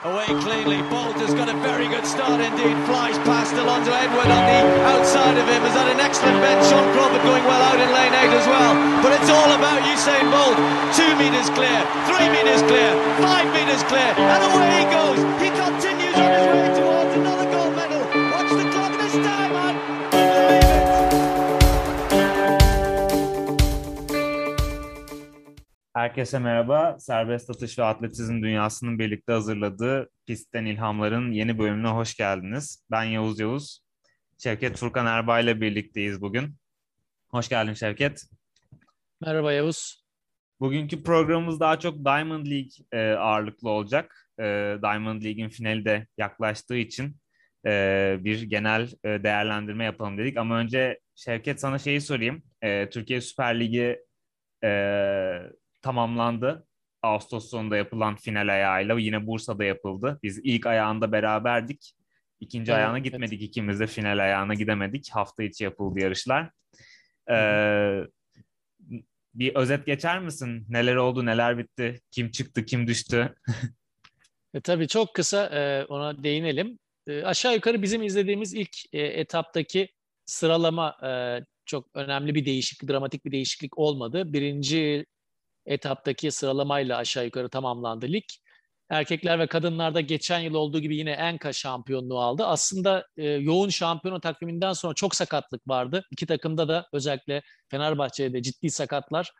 Away 0.00 0.32
cleanly. 0.40 0.80
Bolt 0.88 1.20
has 1.20 1.36
got 1.36 1.52
a 1.52 1.56
very 1.60 1.84
good 1.84 2.08
start 2.08 2.40
indeed. 2.40 2.72
Flies 2.88 3.20
past 3.28 3.52
Alonso 3.52 3.92
Edward 3.92 4.32
on 4.32 4.44
the 4.48 4.60
outside 4.88 5.36
of 5.36 5.44
him. 5.44 5.60
Has 5.60 5.76
had 5.76 5.92
an 5.92 6.00
excellent 6.00 6.40
bend. 6.40 6.56
Sean 6.72 6.88
Crawford 6.96 7.20
going 7.20 7.44
well 7.44 7.60
out 7.60 7.76
in 7.76 7.84
lane 7.92 8.16
8 8.16 8.32
as 8.32 8.48
well. 8.48 8.72
But 9.04 9.12
it's 9.20 9.28
all 9.28 9.52
about 9.52 9.76
Usain 9.84 10.24
Bolt. 10.32 10.56
Two 10.96 11.12
metres 11.20 11.52
clear, 11.52 11.84
three 12.08 12.32
metres 12.32 12.64
clear, 12.64 12.96
five 13.20 13.44
metres 13.52 13.84
clear. 13.92 14.08
And 14.16 14.40
away 14.48 14.72
he 14.80 14.84
goes. 14.88 15.20
He 15.36 15.52
continues 15.52 15.79
Herkese 26.00 26.38
merhaba. 26.38 26.96
Serbest 26.98 27.50
atış 27.50 27.78
ve 27.78 27.84
atletizm 27.84 28.42
dünyasının 28.42 28.98
birlikte 28.98 29.32
hazırladığı 29.32 30.10
Pistten 30.26 30.64
İlhamlar'ın 30.64 31.32
yeni 31.32 31.58
bölümüne 31.58 31.88
hoş 31.88 32.14
geldiniz. 32.14 32.84
Ben 32.90 33.04
Yavuz 33.04 33.40
Yavuz. 33.40 33.80
Şevket 34.38 34.76
Furkan 34.76 35.06
Erbay 35.06 35.44
ile 35.44 35.60
birlikteyiz 35.60 36.20
bugün. 36.20 36.56
Hoş 37.30 37.48
geldin 37.48 37.74
Şevket. 37.74 38.22
Merhaba 39.20 39.52
Yavuz. 39.52 40.04
Bugünkü 40.60 41.02
programımız 41.02 41.60
daha 41.60 41.78
çok 41.78 42.04
Diamond 42.04 42.46
League 42.46 42.70
e, 42.92 43.16
ağırlıklı 43.16 43.70
olacak. 43.70 44.30
E, 44.38 44.44
Diamond 44.82 45.22
League'in 45.22 45.48
finali 45.48 45.84
de 45.84 46.06
yaklaştığı 46.18 46.76
için 46.76 47.16
e, 47.66 48.16
bir 48.20 48.42
genel 48.42 48.90
değerlendirme 49.04 49.84
yapalım 49.84 50.18
dedik. 50.18 50.36
Ama 50.36 50.58
önce 50.58 50.98
Şevket 51.14 51.60
sana 51.60 51.78
şeyi 51.78 52.00
sorayım. 52.00 52.42
Türkiye 52.90 53.20
Süper 53.20 53.60
Ligi 53.60 53.98
e, 54.64 54.70
tamamlandı. 55.82 56.66
Ağustos 57.02 57.50
sonunda 57.50 57.76
yapılan 57.76 58.16
final 58.16 58.52
ayağıyla 58.52 58.98
yine 58.98 59.26
Bursa'da 59.26 59.64
yapıldı. 59.64 60.18
Biz 60.22 60.40
ilk 60.44 60.66
ayağında 60.66 61.12
beraberdik. 61.12 61.94
İkinci 62.40 62.72
evet, 62.72 62.78
ayağına 62.78 62.98
gitmedik. 62.98 63.40
Evet. 63.40 63.48
İkimiz 63.48 63.80
de 63.80 63.86
final 63.86 64.18
ayağına 64.18 64.54
gidemedik. 64.54 65.10
Hafta 65.12 65.42
içi 65.42 65.64
yapıldı 65.64 66.00
yarışlar. 66.00 66.50
Ee, 67.30 68.00
bir 69.34 69.54
özet 69.54 69.86
geçer 69.86 70.18
misin? 70.18 70.66
Neler 70.68 70.96
oldu, 70.96 71.26
neler 71.26 71.58
bitti? 71.58 72.00
Kim 72.10 72.30
çıktı, 72.30 72.64
kim 72.64 72.86
düştü? 72.86 73.34
e, 74.54 74.60
tabii 74.60 74.88
çok 74.88 75.14
kısa 75.14 75.46
e, 75.46 75.84
ona 75.84 76.22
değinelim. 76.22 76.78
E, 77.06 77.22
aşağı 77.22 77.54
yukarı 77.54 77.82
bizim 77.82 78.02
izlediğimiz 78.02 78.54
ilk 78.54 78.76
e, 78.92 79.00
etaptaki 79.00 79.88
sıralama 80.26 80.96
e, 81.02 81.10
çok 81.66 81.88
önemli 81.94 82.34
bir 82.34 82.44
değişiklik, 82.44 82.90
dramatik 82.90 83.24
bir 83.24 83.32
değişiklik 83.32 83.78
olmadı. 83.78 84.32
Birinci 84.32 85.06
etaptaki 85.70 86.30
sıralamayla 86.30 86.96
aşağı 86.96 87.24
yukarı 87.24 87.48
tamamlandı 87.48 88.08
lig. 88.08 88.24
Erkekler 88.90 89.38
ve 89.38 89.46
kadınlarda 89.46 90.00
geçen 90.00 90.40
yıl 90.40 90.54
olduğu 90.54 90.80
gibi 90.80 90.96
yine 90.96 91.10
Enka 91.10 91.52
şampiyonluğu 91.52 92.20
aldı. 92.20 92.46
Aslında 92.46 93.06
e, 93.16 93.26
yoğun 93.28 93.68
şampiyonu 93.68 94.20
takviminden 94.20 94.72
sonra 94.72 94.94
çok 94.94 95.14
sakatlık 95.14 95.68
vardı. 95.68 96.04
İki 96.10 96.26
takımda 96.26 96.68
da 96.68 96.88
özellikle 96.92 97.42
Fenerbahçe'de 97.70 98.42
ciddi 98.42 98.70
sakatlar. 98.70 99.32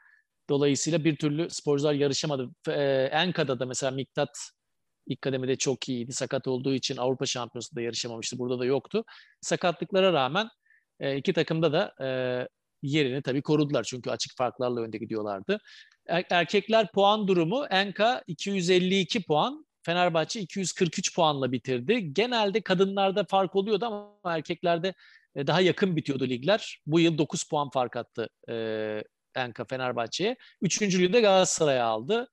Dolayısıyla 0.48 1.04
bir 1.04 1.16
türlü 1.16 1.50
sporcular 1.50 1.94
yarışamadı. 1.94 2.50
E, 2.68 3.08
Enka'da 3.12 3.60
da 3.60 3.66
mesela 3.66 3.90
Miktat 3.90 4.50
ilk 5.06 5.22
kademede 5.22 5.56
çok 5.56 5.88
iyiydi. 5.88 6.12
Sakat 6.12 6.48
olduğu 6.48 6.74
için 6.74 6.96
Avrupa 6.96 7.26
Şampiyonası'nda 7.26 7.80
yarışamamıştı. 7.80 8.38
Burada 8.38 8.58
da 8.58 8.64
yoktu. 8.64 9.04
Sakatlıklara 9.40 10.12
rağmen 10.12 10.48
e, 11.00 11.16
iki 11.16 11.32
takımda 11.32 11.72
da 11.72 11.94
e, 12.06 12.08
yerini 12.82 13.22
tabii 13.22 13.42
korudular. 13.42 13.84
Çünkü 13.84 14.10
açık 14.10 14.36
farklarla 14.36 14.80
önde 14.80 14.98
gidiyorlardı. 14.98 15.60
Er, 16.06 16.24
erkekler 16.30 16.92
puan 16.92 17.28
durumu 17.28 17.66
Enka 17.70 18.22
252 18.26 19.22
puan, 19.22 19.66
Fenerbahçe 19.82 20.40
243 20.40 21.14
puanla 21.14 21.52
bitirdi. 21.52 22.14
Genelde 22.14 22.60
kadınlarda 22.60 23.24
fark 23.24 23.56
oluyordu 23.56 23.86
ama 23.86 24.34
erkeklerde 24.34 24.94
e, 25.34 25.46
daha 25.46 25.60
yakın 25.60 25.96
bitiyordu 25.96 26.28
ligler. 26.28 26.80
Bu 26.86 27.00
yıl 27.00 27.18
9 27.18 27.44
puan 27.44 27.70
fark 27.70 27.96
attı 27.96 28.28
e, 28.48 29.04
Enka 29.34 29.64
Fenerbahçe'ye. 29.64 30.36
Üçüncülüğü 30.62 31.12
de 31.12 31.20
Galatasaray'a 31.20 31.86
aldı. 31.86 32.28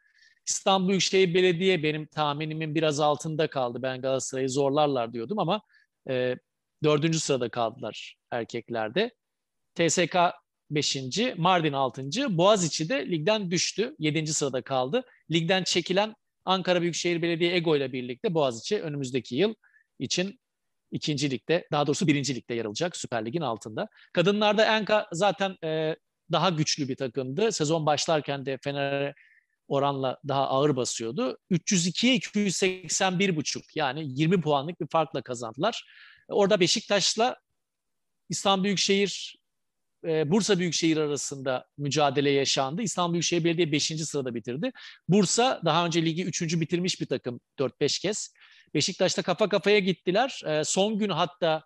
İstanbul 0.47 0.89
Büyükşehir 0.89 1.33
Belediye 1.33 1.83
benim 1.83 2.05
tahminimin 2.05 2.75
biraz 2.75 2.99
altında 2.99 3.49
kaldı. 3.49 3.81
Ben 3.81 4.01
Galatasaray'ı 4.01 4.49
zorlarlar 4.49 5.13
diyordum 5.13 5.39
ama 5.39 5.61
e, 6.09 6.35
dördüncü 6.83 7.19
sırada 7.19 7.49
kaldılar 7.49 8.15
erkeklerde. 8.31 9.11
TSK 9.77 10.17
5. 10.69 10.97
Mardin 11.37 11.73
6. 11.73 12.03
Boğaziçi 12.29 12.89
de 12.89 13.11
ligden 13.11 13.51
düştü. 13.51 13.95
7. 13.99 14.33
sırada 14.33 14.61
kaldı. 14.61 15.03
Ligden 15.31 15.63
çekilen 15.63 16.15
Ankara 16.45 16.81
Büyükşehir 16.81 17.21
Belediye 17.21 17.55
Ego 17.55 17.75
ile 17.75 17.93
birlikte 17.93 18.33
Boğaziçi 18.33 18.81
önümüzdeki 18.81 19.35
yıl 19.35 19.53
için 19.99 20.39
ikinci 20.91 21.31
ligde, 21.31 21.67
daha 21.71 21.87
doğrusu 21.87 22.07
birinci 22.07 22.35
ligde 22.35 22.53
yer 22.53 22.65
alacak 22.65 22.97
Süper 22.97 23.25
Lig'in 23.25 23.41
altında. 23.41 23.87
Kadınlarda 24.13 24.77
Enka 24.77 25.07
zaten 25.11 25.55
e, 25.63 25.95
daha 26.31 26.49
güçlü 26.49 26.87
bir 26.87 26.95
takımdı. 26.95 27.51
Sezon 27.51 27.85
başlarken 27.85 28.45
de 28.45 28.57
Fener'e 28.63 29.13
oranla 29.67 30.17
daha 30.27 30.47
ağır 30.47 30.75
basıyordu. 30.75 31.37
302'ye 31.51 32.15
281 32.15 33.35
buçuk 33.35 33.75
yani 33.75 34.03
20 34.05 34.41
puanlık 34.41 34.81
bir 34.81 34.87
farkla 34.87 35.21
kazandılar. 35.21 35.85
Orada 36.27 36.59
Beşiktaş'la 36.59 37.35
İstanbul 38.29 38.63
Büyükşehir 38.63 39.37
e, 40.03 40.31
Bursa 40.31 40.59
Büyükşehir 40.59 40.97
arasında 40.97 41.65
mücadele 41.77 42.29
yaşandı. 42.29 42.81
İstanbul 42.81 43.13
Büyükşehir 43.13 43.43
Belediye 43.43 43.71
5. 43.71 43.85
sırada 43.85 44.35
bitirdi. 44.35 44.71
Bursa 45.07 45.61
daha 45.65 45.85
önce 45.85 46.05
ligi 46.05 46.25
3. 46.25 46.41
bitirmiş 46.61 47.01
bir 47.01 47.05
takım 47.05 47.39
4-5 47.59 48.01
kez. 48.01 48.33
Beşiktaş'ta 48.73 49.21
kafa 49.21 49.49
kafaya 49.49 49.79
gittiler. 49.79 50.41
E, 50.45 50.63
son 50.63 50.97
gün 50.99 51.09
hatta 51.09 51.63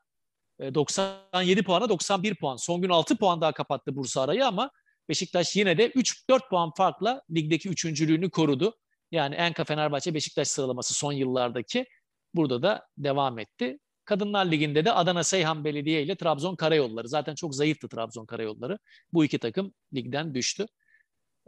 97 0.60 1.60
e, 1.60 1.64
puana 1.64 1.90
91 1.90 2.36
puan. 2.36 2.56
Son 2.56 2.82
gün 2.82 2.90
6 2.90 3.18
puan 3.18 3.42
daha 3.42 3.52
kapattı 3.52 3.96
Bursa 3.96 4.22
arayı 4.22 4.46
ama 4.48 4.72
Beşiktaş 5.10 5.56
yine 5.56 5.78
de 5.78 5.90
3-4 5.90 6.50
puan 6.50 6.72
farkla 6.78 7.22
ligdeki 7.36 7.70
üçüncülüğünü 7.70 8.30
korudu. 8.30 8.78
Yani 9.12 9.36
Enka 9.36 9.64
Fenerbahçe 9.64 10.14
Beşiktaş 10.14 10.48
sıralaması 10.48 10.94
son 10.94 11.12
yıllardaki 11.12 11.86
burada 12.34 12.64
da 12.64 12.88
devam 12.98 13.40
etti. 13.40 13.80
Kadınlar 14.12 14.46
Ligi'nde 14.46 14.86
de 14.86 14.92
Adana 14.92 15.24
Seyhan 15.24 15.64
Belediye 15.64 16.04
ile 16.04 16.16
Trabzon 16.16 16.56
Karayolları. 16.56 17.08
Zaten 17.08 17.36
çok 17.36 17.56
zayıftı 17.56 17.90
Trabzon 17.90 18.26
Karayolları. 18.26 18.80
Bu 19.14 19.26
iki 19.26 19.40
takım 19.40 19.74
ligden 19.94 20.36
düştü. 20.36 20.66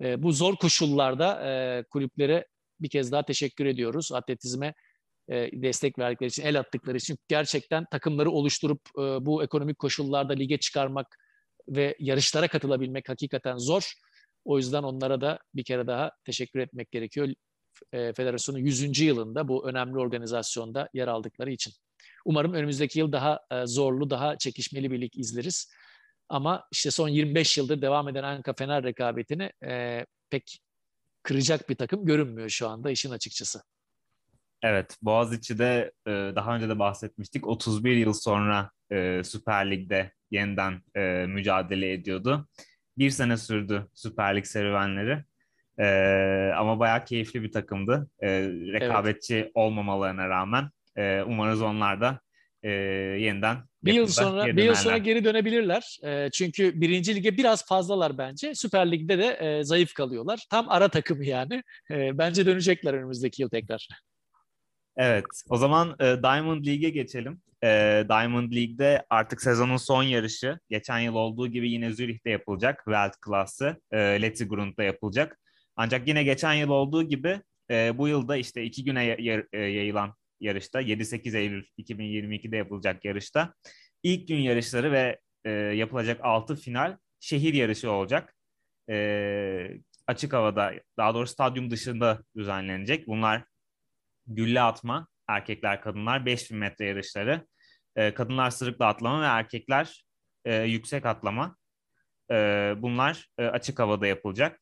E, 0.02 0.24
bu 0.24 0.32
zor 0.32 0.56
koşullarda 0.56 1.50
e, 1.50 1.84
kulüplere 1.84 2.48
bir 2.80 2.90
kez 2.90 3.12
daha 3.12 3.24
teşekkür 3.24 3.66
ediyoruz. 3.66 4.12
Atletizme 4.12 4.74
e, 5.30 5.62
destek 5.62 6.00
verdikleri 6.00 6.28
için, 6.28 6.44
el 6.44 6.60
attıkları 6.60 6.98
için 6.98 7.18
gerçekten 7.28 7.86
takımları 7.92 8.32
oluşturup 8.32 8.82
e, 8.98 9.02
bu 9.02 9.44
ekonomik 9.44 9.80
koşullarda 9.80 10.34
lige 10.34 10.58
çıkarmak 10.58 11.18
ve 11.68 11.96
yarışlara 12.00 12.48
katılabilmek 12.48 13.10
hakikaten 13.10 13.58
zor. 13.58 13.94
O 14.46 14.58
yüzden 14.58 14.84
onlara 14.84 15.22
da 15.22 15.40
bir 15.56 15.64
kere 15.64 15.88
daha 15.88 16.12
teşekkür 16.26 16.60
etmek 16.60 16.92
gerekiyor. 16.92 17.30
E, 17.94 18.14
Federasyonun 18.14 18.60
100. 18.60 19.00
yılında 19.00 19.48
bu 19.48 19.70
önemli 19.70 20.00
organizasyonda 20.00 20.90
yer 20.94 21.08
aldıkları 21.08 21.52
için. 21.52 21.74
Umarım 22.26 22.54
önümüzdeki 22.54 23.00
yıl 23.00 23.12
daha 23.12 23.40
e, 23.52 23.66
zorlu, 23.66 24.10
daha 24.10 24.38
çekişmeli 24.38 24.92
bir 24.92 25.02
lig 25.02 25.18
izleriz. 25.18 25.74
Ama 26.30 26.68
işte 26.72 26.92
son 26.92 27.08
25 27.08 27.58
yıldır 27.58 27.82
devam 27.82 28.10
eden 28.10 28.24
Anka 28.24 28.54
Fener 28.54 28.84
rekabetini 28.84 29.52
e, 29.66 30.06
pek 30.30 30.60
kıracak 31.24 31.70
bir 31.70 31.76
takım 31.76 32.06
görünmüyor 32.06 32.50
şu 32.50 32.70
anda 32.70 32.92
işin 32.92 33.12
açıkçası. 33.12 33.64
Evet, 34.64 34.98
Boğaziçi'de 35.02 35.92
e, 36.08 36.12
daha 36.12 36.56
önce 36.56 36.70
de 36.70 36.80
bahsetmiştik. 36.80 37.48
31 37.48 37.96
yıl 37.96 38.14
sonra 38.14 38.72
e, 38.92 39.22
Süper 39.24 39.72
Lig'de 39.72 40.12
yeniden 40.32 40.82
e, 40.96 41.26
mücadele 41.28 41.94
ediyordu. 41.94 42.48
Bir 42.98 43.10
sene 43.10 43.38
sürdü 43.38 43.88
Süper 43.94 44.36
Lig 44.36 44.46
serüvenleri. 44.46 45.24
E, 45.80 45.88
ama 46.58 46.80
bayağı 46.80 47.06
keyifli 47.06 47.44
bir 47.44 47.52
takımdı. 47.52 48.10
E, 48.20 48.30
rekabetçi 48.50 49.36
evet. 49.36 49.52
olmamalarına 49.54 50.30
rağmen 50.30 50.70
e, 50.98 51.22
umarız 51.22 51.62
onlar 51.62 52.02
da 52.02 52.20
e, 52.64 52.70
yeniden 53.20 53.58
bir 53.84 53.94
yıl 53.94 54.08
sonra 54.08 54.58
bir 54.58 54.64
yıl 54.64 54.76
sonra 54.76 54.98
geri 54.98 55.26
dönebilirler. 55.26 55.98
E, 56.04 56.30
çünkü 56.32 56.82
birinci 56.82 57.16
lige 57.16 57.38
biraz 57.38 57.66
fazlalar 57.66 58.18
bence. 58.18 58.56
Süper 58.56 58.92
Lig'de 58.92 59.18
de 59.18 59.28
e, 59.28 59.64
zayıf 59.64 59.94
kalıyorlar. 59.94 60.46
Tam 60.50 60.70
ara 60.70 60.88
takımı 60.88 61.26
yani. 61.26 61.64
E, 61.92 62.18
bence 62.18 62.46
dönecekler 62.46 62.94
önümüzdeki 62.94 63.42
yıl 63.42 63.50
tekrar. 63.50 63.88
Evet. 64.98 65.26
O 65.50 65.58
zaman 65.58 65.96
e, 66.00 66.04
Diamond 66.04 66.66
League'e 66.66 66.90
geçelim. 66.90 67.42
E, 67.64 68.04
Diamond 68.10 68.54
League'de 68.54 69.06
artık 69.10 69.42
sezonun 69.42 69.78
son 69.78 70.04
yarışı. 70.04 70.60
Geçen 70.70 71.00
yıl 71.00 71.16
olduğu 71.16 71.48
gibi 71.48 71.72
yine 71.72 71.94
Zürih'te 71.94 72.30
yapılacak. 72.30 72.82
Welt 72.86 73.14
Class'ı. 73.26 73.82
E, 73.92 73.98
Letzigrund'da 73.98 74.84
yapılacak. 74.84 75.40
Ancak 75.76 76.08
yine 76.08 76.24
geçen 76.24 76.54
yıl 76.54 76.70
olduğu 76.70 77.04
gibi 77.04 77.42
e, 77.72 77.98
bu 77.98 78.08
yılda 78.08 78.38
işte 78.38 78.64
iki 78.64 78.84
güne 78.84 79.04
yayılan 79.54 80.14
yarışta 80.44 80.82
7-8 80.82 81.38
Eylül 81.38 81.66
2022'de 81.78 82.58
yapılacak 82.58 83.06
yarışta 83.06 83.54
ilk 84.04 84.28
gün 84.28 84.38
yarışları 84.38 84.92
ve 84.92 85.20
e, 85.46 85.50
yapılacak 85.52 86.20
6 86.24 86.56
final 86.56 86.98
şehir 87.20 87.54
yarışı 87.54 87.92
olacak. 87.92 88.36
E, 88.90 89.78
açık 90.08 90.34
havada 90.34 90.74
daha 90.98 91.14
doğrusu 91.14 91.34
stadyum 91.34 91.72
dışında 91.72 92.24
düzenlenecek. 92.36 93.08
Bunlar 93.08 93.44
gülle 94.28 94.62
atma 94.62 95.08
erkekler 95.28 95.82
kadınlar 95.82 96.26
5000 96.26 96.58
metre 96.58 96.86
yarışları. 96.86 97.48
E, 97.96 98.14
kadınlar 98.14 98.50
sırıkla 98.50 98.86
atlama 98.88 99.22
ve 99.22 99.26
erkekler 99.26 100.06
e, 100.46 100.56
yüksek 100.56 101.06
atlama. 101.06 101.56
E, 102.32 102.36
bunlar 102.78 103.28
e, 103.38 103.46
açık 103.46 103.80
havada 103.80 104.08
yapılacak. 104.08 104.60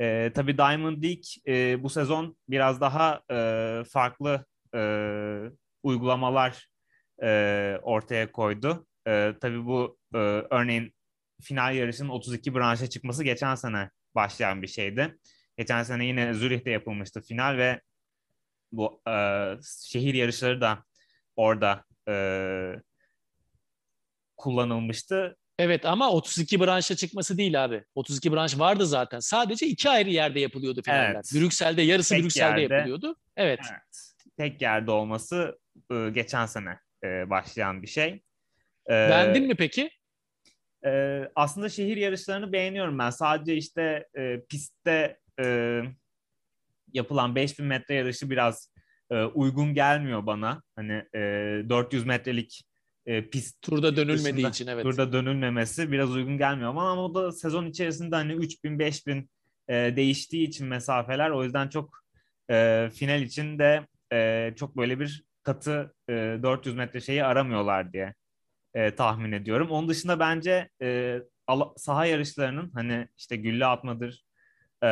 E, 0.00 0.32
tabii 0.34 0.58
Diamond 0.58 1.02
League 1.04 1.22
e, 1.48 1.82
bu 1.82 1.90
sezon 1.90 2.36
biraz 2.48 2.80
daha 2.80 3.22
e, 3.30 3.82
farklı 3.92 4.44
e, 4.74 4.80
uygulamalar 5.82 6.68
e, 7.22 7.78
ortaya 7.82 8.32
koydu. 8.32 8.86
E, 9.06 9.34
tabii 9.40 9.66
bu 9.66 9.98
e, 10.14 10.18
örneğin 10.50 10.94
final 11.42 11.74
yarışının 11.74 12.08
32 12.08 12.54
branşa 12.54 12.86
çıkması 12.86 13.24
geçen 13.24 13.54
sene 13.54 13.90
başlayan 14.14 14.62
bir 14.62 14.66
şeydi. 14.66 15.18
Geçen 15.58 15.82
sene 15.82 16.06
yine 16.06 16.34
Zürih'te 16.34 16.70
yapılmıştı 16.70 17.20
final 17.20 17.56
ve 17.58 17.80
bu 18.72 19.02
e, 19.08 19.14
şehir 19.82 20.14
yarışları 20.14 20.60
da 20.60 20.84
orada 21.36 21.84
e, 22.08 22.14
kullanılmıştı. 24.36 25.36
Evet 25.58 25.86
ama 25.86 26.10
32 26.10 26.60
branşa 26.60 26.96
çıkması 26.96 27.38
değil 27.38 27.64
abi. 27.64 27.84
32 27.94 28.32
branş 28.32 28.58
vardı 28.58 28.86
zaten. 28.86 29.18
Sadece 29.20 29.66
iki 29.66 29.90
ayrı 29.90 30.10
yerde 30.10 30.40
yapılıyordu 30.40 30.82
finaller. 30.82 31.14
Evet. 31.14 31.30
Brüksel'de 31.34 31.82
yarısı 31.82 32.14
Tek 32.14 32.24
Brüksel'de 32.24 32.60
yerde, 32.60 32.74
yapılıyordu. 32.74 33.16
Evet. 33.36 33.60
evet. 33.70 34.13
Tek 34.36 34.62
yerde 34.62 34.90
olması 34.90 35.58
e, 35.90 36.10
geçen 36.10 36.46
sene 36.46 36.78
e, 37.04 37.30
başlayan 37.30 37.82
bir 37.82 37.86
şey. 37.86 38.08
E, 38.86 38.90
Beğendin 38.90 39.46
mi 39.46 39.54
peki? 39.54 39.90
E, 40.86 41.22
aslında 41.34 41.68
şehir 41.68 41.96
yarışlarını 41.96 42.52
beğeniyorum 42.52 42.98
ben. 42.98 43.10
Sadece 43.10 43.56
işte 43.56 44.08
e, 44.18 44.40
pistte 44.48 45.18
e, 45.40 45.80
yapılan 46.92 47.34
5000 47.34 47.66
metre 47.66 47.94
yarışı 47.94 48.30
biraz 48.30 48.74
e, 49.10 49.22
uygun 49.22 49.74
gelmiyor 49.74 50.26
bana. 50.26 50.62
Hani 50.76 51.04
e, 51.14 51.20
400 51.68 52.06
metrelik 52.06 52.64
e, 53.06 53.28
pist 53.30 53.62
turda 53.62 53.96
dönülmediği 53.96 54.34
dışında, 54.34 54.48
için 54.48 54.66
evet. 54.66 54.82
Turda 54.82 55.12
dönülmemesi 55.12 55.92
biraz 55.92 56.10
uygun 56.10 56.38
gelmiyor 56.38 56.70
ama 56.70 56.90
ama 56.90 57.04
o 57.04 57.14
da 57.14 57.32
sezon 57.32 57.66
içerisinde 57.66 58.16
hani 58.16 58.32
3000 58.32 58.78
5000 58.78 59.30
e, 59.68 59.74
değiştiği 59.96 60.48
için 60.48 60.66
mesafeler 60.66 61.30
o 61.30 61.44
yüzden 61.44 61.68
çok 61.68 62.04
e, 62.50 62.88
final 62.94 63.22
için 63.22 63.58
de 63.58 63.86
e, 64.14 64.52
çok 64.56 64.76
böyle 64.76 65.00
bir 65.00 65.24
katı 65.42 65.94
e, 66.08 66.12
400 66.42 66.76
metre 66.76 67.00
şeyi 67.00 67.24
aramıyorlar 67.24 67.92
diye 67.92 68.14
e, 68.74 68.94
tahmin 68.94 69.32
ediyorum. 69.32 69.70
Onun 69.70 69.88
dışında 69.88 70.20
bence 70.20 70.68
e, 70.82 71.18
saha 71.76 72.06
yarışlarının 72.06 72.70
hani 72.74 73.08
işte 73.18 73.36
gülle 73.36 73.66
atmadır, 73.66 74.24
e, 74.84 74.88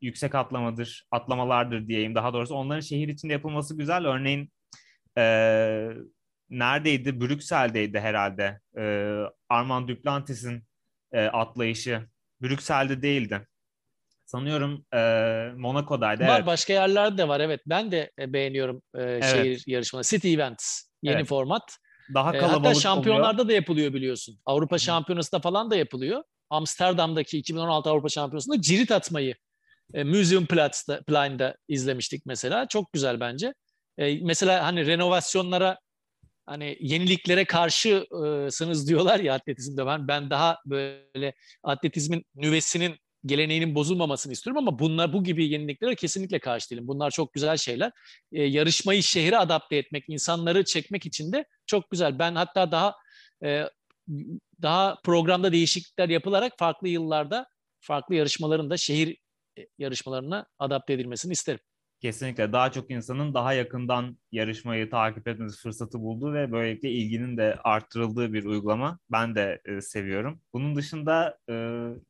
yüksek 0.00 0.34
atlamadır, 0.34 1.06
atlamalardır 1.10 1.88
diyeyim 1.88 2.14
daha 2.14 2.32
doğrusu 2.32 2.54
onların 2.54 2.80
şehir 2.80 3.08
içinde 3.08 3.32
yapılması 3.32 3.78
güzel. 3.78 4.06
Örneğin 4.06 4.52
e, 5.18 5.24
neredeydi? 6.50 7.20
Brüksel'deydi 7.20 8.00
herhalde. 8.00 8.60
E, 8.78 9.16
Armand 9.48 9.88
Duplantis'in 9.88 10.64
e, 11.12 11.24
atlayışı. 11.26 12.08
Brüksel'de 12.42 13.02
değildi. 13.02 13.46
Sanıyorum 14.32 14.84
e, 14.94 14.98
Monaco'daydı. 15.56 16.22
Var 16.26 16.36
evet. 16.36 16.46
başka 16.46 16.72
yerlerde 16.72 17.18
de 17.18 17.28
var 17.28 17.40
evet. 17.40 17.60
Ben 17.66 17.92
de 17.92 18.10
e, 18.18 18.32
beğeniyorum 18.32 18.82
e, 18.94 19.02
evet. 19.02 19.24
şehir 19.24 19.64
yarışmaları. 19.66 20.06
City 20.06 20.34
Events 20.34 20.82
yeni 21.02 21.16
evet. 21.16 21.26
format. 21.26 21.62
Daha 22.14 22.32
kalabalık 22.32 22.64
e, 22.64 22.68
Hatta 22.68 22.80
şampiyonlarda 22.80 23.32
oluyor. 23.32 23.48
da 23.48 23.52
yapılıyor 23.52 23.92
biliyorsun. 23.92 24.38
Avrupa 24.46 24.78
Şampiyonası'nda 24.78 25.40
falan 25.40 25.70
da 25.70 25.76
yapılıyor. 25.76 26.22
Amsterdam'daki 26.50 27.38
2016 27.38 27.90
Avrupa 27.90 28.08
Şampiyonası'nda 28.08 28.60
cirit 28.60 28.90
atmayı 28.92 29.34
e, 29.94 30.04
Museum 30.04 30.46
Platz'da, 30.46 31.02
Plain'da 31.02 31.56
izlemiştik 31.68 32.26
mesela. 32.26 32.68
Çok 32.68 32.92
güzel 32.92 33.20
bence. 33.20 33.54
E, 33.98 34.24
mesela 34.24 34.64
hani 34.64 34.86
renovasyonlara 34.86 35.78
hani 36.46 36.76
yeniliklere 36.80 37.44
karşısınız 37.44 38.88
diyorlar 38.88 39.20
ya 39.20 39.34
atletizmde 39.34 39.86
ben 39.86 40.08
ben 40.08 40.30
daha 40.30 40.58
böyle 40.66 41.34
atletizmin 41.62 42.24
nüvesinin 42.34 43.01
geleneğinin 43.26 43.74
bozulmamasını 43.74 44.32
istiyorum 44.32 44.68
ama 44.68 44.78
bunlar 44.78 45.12
bu 45.12 45.24
gibi 45.24 45.48
yeniliklere 45.48 45.94
kesinlikle 45.94 46.38
karşı 46.38 46.70
değilim. 46.70 46.88
Bunlar 46.88 47.10
çok 47.10 47.32
güzel 47.32 47.56
şeyler. 47.56 47.92
E, 48.32 48.42
yarışmayı 48.42 49.02
şehre 49.02 49.38
adapte 49.38 49.76
etmek, 49.76 50.04
insanları 50.08 50.64
çekmek 50.64 51.06
için 51.06 51.32
de 51.32 51.44
çok 51.66 51.90
güzel. 51.90 52.18
Ben 52.18 52.34
hatta 52.34 52.72
daha 52.72 52.94
e, 53.44 53.64
daha 54.62 55.00
programda 55.04 55.52
değişiklikler 55.52 56.08
yapılarak 56.08 56.52
farklı 56.58 56.88
yıllarda 56.88 57.46
farklı 57.80 58.14
yarışmaların 58.14 58.70
da 58.70 58.76
şehir 58.76 59.16
e, 59.58 59.66
yarışmalarına 59.78 60.46
adapte 60.58 60.92
edilmesini 60.92 61.32
isterim. 61.32 61.60
Kesinlikle 62.00 62.52
daha 62.52 62.72
çok 62.72 62.90
insanın 62.90 63.34
daha 63.34 63.52
yakından 63.52 64.18
yarışmayı 64.32 64.90
takip 64.90 65.28
etmesi 65.28 65.62
fırsatı 65.62 66.00
bulduğu 66.00 66.32
ve 66.32 66.52
böylelikle 66.52 66.90
ilginin 66.90 67.36
de 67.36 67.58
arttırıldığı 67.64 68.32
bir 68.32 68.44
uygulama. 68.44 68.98
Ben 69.12 69.34
de 69.34 69.60
e, 69.64 69.80
seviyorum. 69.80 70.40
Bunun 70.52 70.76
dışında 70.76 71.38
e, 71.50 71.54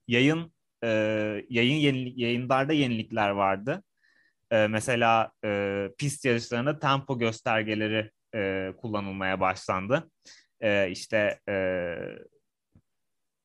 yayın 0.09 0.53
e, 0.85 0.89
yayın 1.49 1.75
yenilik, 1.75 2.19
yayınlarda 2.19 2.73
yenilikler 2.73 3.31
vardı. 3.31 3.83
E, 4.51 4.67
mesela 4.67 5.33
e, 5.45 5.89
pist 5.99 6.25
yarışlarında 6.25 6.79
tempo 6.79 7.19
göstergeleri 7.19 8.11
e, 8.35 8.73
kullanılmaya 8.77 9.41
başlandı. 9.41 10.11
E, 10.61 10.91
işte 10.91 11.41
e, 11.49 11.55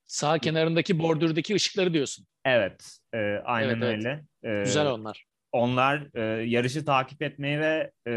sağ 0.05 0.39
kenarındaki 0.39 0.99
bordürdeki 0.99 1.55
ışıkları 1.55 1.93
diyorsun. 1.93 2.25
Evet, 2.45 2.97
e, 3.13 3.41
aynen 3.45 3.81
evet, 3.81 3.83
öyle. 3.83 4.23
Evet. 4.43 4.61
E, 4.61 4.63
Güzel 4.63 4.87
onlar. 4.87 5.25
Onlar 5.51 6.15
e, 6.15 6.21
yarışı 6.49 6.85
takip 6.85 7.21
etmeyi 7.21 7.59
ve 7.59 7.91
e, 8.07 8.13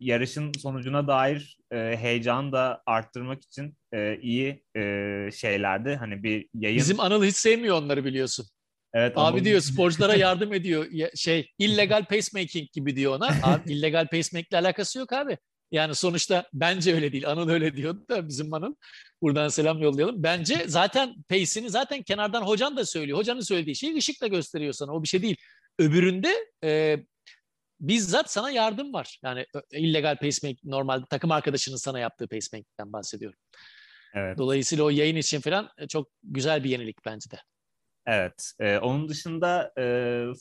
yarışın 0.00 0.52
sonucuna 0.52 1.08
dair 1.08 1.58
e, 1.72 1.76
heyecanı 1.76 2.52
da 2.52 2.82
arttırmak 2.86 3.42
için 3.42 3.76
e, 3.94 4.18
iyi 4.22 4.64
e, 4.76 4.80
şeylerdi. 5.34 5.96
Hani 5.96 6.22
bir 6.22 6.48
yayın... 6.54 6.78
Bizim 6.78 7.00
Anıl 7.00 7.24
hiç 7.24 7.36
sevmiyor 7.36 7.76
onları 7.82 8.04
biliyorsun. 8.04 8.46
Evet, 8.94 9.12
Abi 9.16 9.44
diyor 9.44 9.60
sporculara 9.60 10.14
yardım 10.16 10.52
ediyor. 10.52 10.86
Şey 11.14 11.50
illegal 11.58 12.04
pacemaking 12.04 12.72
gibi 12.72 12.96
diyor 12.96 13.16
ona. 13.16 13.28
Abi 13.42 13.72
illegal 13.72 14.06
pacemaking 14.08 14.46
ile 14.50 14.58
alakası 14.58 14.98
yok 14.98 15.12
abi. 15.12 15.38
Yani 15.70 15.94
sonuçta 15.94 16.48
bence 16.52 16.94
öyle 16.94 17.12
değil. 17.12 17.30
Anıl 17.30 17.48
öyle 17.48 17.76
diyordu 17.76 18.04
da 18.08 18.28
bizim 18.28 18.54
Anıl. 18.54 18.74
Buradan 19.22 19.48
selam 19.48 19.82
yollayalım. 19.82 20.22
Bence 20.22 20.64
zaten 20.66 21.14
pace'ini 21.28 21.70
zaten 21.70 22.02
kenardan 22.02 22.42
hocan 22.42 22.76
da 22.76 22.84
söylüyor. 22.84 23.18
Hocanın 23.18 23.40
söylediği 23.40 23.76
şeyi 23.76 23.96
ışıkla 23.96 24.26
gösteriyor 24.26 24.72
sana. 24.72 24.92
O 24.92 25.02
bir 25.02 25.08
şey 25.08 25.22
değil. 25.22 25.36
Öbüründe 25.78 26.34
e, 26.64 26.98
bizzat 27.80 28.30
sana 28.30 28.50
yardım 28.50 28.92
var. 28.92 29.18
Yani 29.22 29.46
illegal 29.72 30.16
pacemaking 30.16 30.64
normal 30.64 31.02
takım 31.10 31.30
arkadaşının 31.30 31.76
sana 31.76 31.98
yaptığı 31.98 32.28
pacemaking'den 32.28 32.92
bahsediyorum. 32.92 33.38
Evet. 34.14 34.38
Dolayısıyla 34.38 34.84
o 34.84 34.90
yayın 34.90 35.16
için 35.16 35.40
falan 35.40 35.70
e, 35.78 35.88
çok 35.88 36.08
güzel 36.22 36.64
bir 36.64 36.70
yenilik 36.70 36.96
bence 37.06 37.30
de. 37.30 37.36
Evet. 38.06 38.52
E, 38.60 38.78
onun 38.78 39.08
dışında 39.08 39.72
e, 39.78 39.84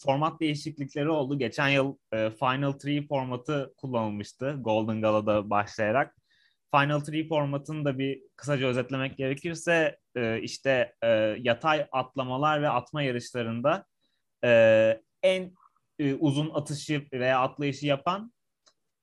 format 0.06 0.40
değişiklikleri 0.42 1.10
oldu. 1.10 1.40
Geçen 1.40 1.70
yıl 1.70 1.98
e, 2.14 2.30
Final 2.30 2.72
Three 2.72 3.08
formatı 3.08 3.74
kullanılmıştı. 3.78 4.58
Golden 4.60 5.02
Gala'da 5.02 5.50
başlayarak. 5.50 6.16
Final 6.76 7.00
Three 7.00 7.28
formatını 7.28 7.86
da 7.86 8.00
bir 8.00 8.22
kısaca 8.36 8.68
özetlemek 8.68 9.18
gerekirse 9.18 9.98
e, 10.16 10.42
işte 10.42 10.94
e, 11.04 11.08
yatay 11.40 11.88
atlamalar 11.92 12.62
ve 12.62 12.70
atma 12.70 13.02
yarışlarında 13.02 13.86
e, 14.44 15.02
en 15.24 15.54
e, 16.04 16.14
uzun 16.14 16.50
atışı 16.50 17.06
veya 17.14 17.40
atlayışı 17.40 17.86
yapan 17.86 18.34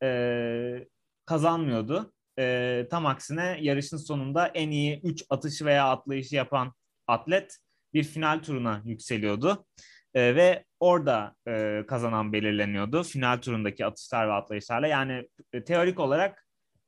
e, 0.02 0.86
kazanmıyordu. 1.26 2.12
E, 2.38 2.86
tam 2.90 3.06
aksine 3.06 3.58
yarışın 3.60 3.96
sonunda 3.96 4.46
en 4.46 4.70
iyi 4.70 5.00
3 5.02 5.24
atışı 5.30 5.64
veya 5.64 5.88
atlayışı 5.90 6.36
yapan 6.36 6.72
atlet 7.06 7.58
bir 7.94 8.04
final 8.04 8.42
turuna 8.42 8.82
yükseliyordu. 8.84 9.66
E, 10.14 10.34
ve 10.34 10.64
orada 10.80 11.34
e, 11.48 11.84
kazanan 11.88 12.32
belirleniyordu 12.32 13.02
final 13.02 13.36
turundaki 13.36 13.86
atışlar 13.86 14.28
ve 14.28 14.32
atlayışlarla. 14.32 14.86
Yani 14.86 15.28
e, 15.52 15.64
teorik 15.64 16.00
olarak 16.00 16.46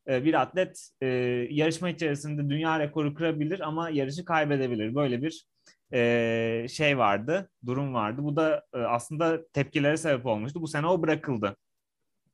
e, 0.09 0.25
bir 0.25 0.35
atlet 0.35 0.90
e, 1.00 1.07
yarışma 1.50 1.90
içerisinde 1.90 2.50
dünya 2.50 2.78
rekoru 2.78 3.14
kırabilir 3.14 3.61
ama 3.61 3.90
yarışı 3.90 4.25
kaybedebilir. 4.25 4.95
Böyle 4.95 5.23
bir 5.23 5.47
e, 5.92 6.66
şey 6.70 6.99
vardı, 6.99 7.50
durum 7.66 7.94
vardı. 7.94 8.25
Bu 8.25 8.37
da 8.37 8.64
e, 8.75 8.78
aslında 8.78 9.49
tepkilere 9.49 9.96
sebep 9.96 10.26
olmuştu. 10.26 10.62
Bu 10.62 10.68
sene 10.68 10.87
o 10.87 11.02
bırakıldı 11.02 11.56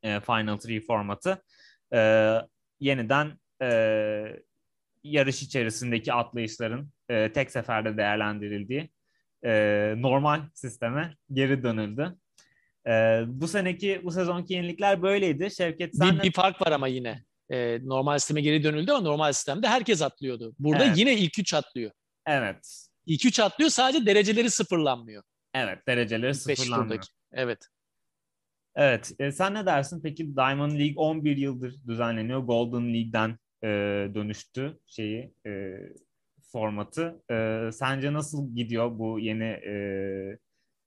e, 0.03 0.21
Final 0.21 0.57
Three 0.57 0.81
formatı. 0.81 1.43
E, 1.95 2.33
yeniden 2.81 3.39
e, 3.63 3.69
yarış 5.05 5.43
içerisindeki 5.43 6.13
atlayışların 6.13 6.91
e, 7.09 7.33
tek 7.33 7.51
seferde 7.51 7.97
değerlendirildiği 7.97 8.91
e, 9.45 9.95
normal 9.97 10.41
sisteme 10.55 11.15
geri 11.33 11.63
dönüldü. 11.63 12.17
E, 12.87 13.23
bu 13.27 13.49
seneki, 13.49 14.01
bu 14.05 14.11
sezonki 14.11 14.55
yenilikler 14.55 15.03
böyleydi. 15.03 15.51
Şevket 15.51 15.97
sen 15.97 16.19
bir, 16.19 16.23
bir 16.23 16.33
fark 16.33 16.67
var 16.67 16.73
ama 16.73 16.89
yine. 16.89 17.25
E, 17.51 17.79
normal 17.83 18.19
sisteme 18.19 18.41
geri 18.41 18.65
dönüldü 18.65 18.93
ama 18.93 19.01
normal 19.01 19.33
sistemde 19.33 19.69
herkes 19.69 20.03
atlıyordu. 20.03 20.55
Burada 20.59 20.85
evet. 20.85 20.99
yine 20.99 21.15
ilk 21.15 21.39
üç 21.39 21.55
atlıyor. 21.55 21.91
Evet. 22.27 22.88
İlk 23.09 23.27
üç 23.27 23.41
atlıyor 23.41 23.71
sadece 23.71 24.07
dereceleri 24.07 24.51
sıfırlanmıyor. 24.51 25.23
Evet 25.55 25.87
dereceleri 25.87 26.35
sıfırlanmıyor. 26.35 27.05
Evet. 27.33 27.69
Evet. 28.75 29.13
E, 29.19 29.33
sen 29.33 29.55
ne 29.55 29.67
dersin? 29.67 30.01
Peki 30.03 30.37
Diamond 30.37 30.73
League 30.73 30.95
11 30.97 31.37
yıldır 31.37 31.75
düzenleniyor. 31.87 32.41
Golden 32.41 32.95
League'den 32.95 33.39
e, 33.65 33.69
dönüştü 34.15 34.79
şeyi 34.87 35.35
e, 35.47 35.79
formatı. 36.53 37.23
E, 37.31 37.69
sence 37.73 38.13
nasıl 38.13 38.55
gidiyor 38.55 38.99
bu 38.99 39.19
yeni 39.21 39.45
e, 39.45 39.73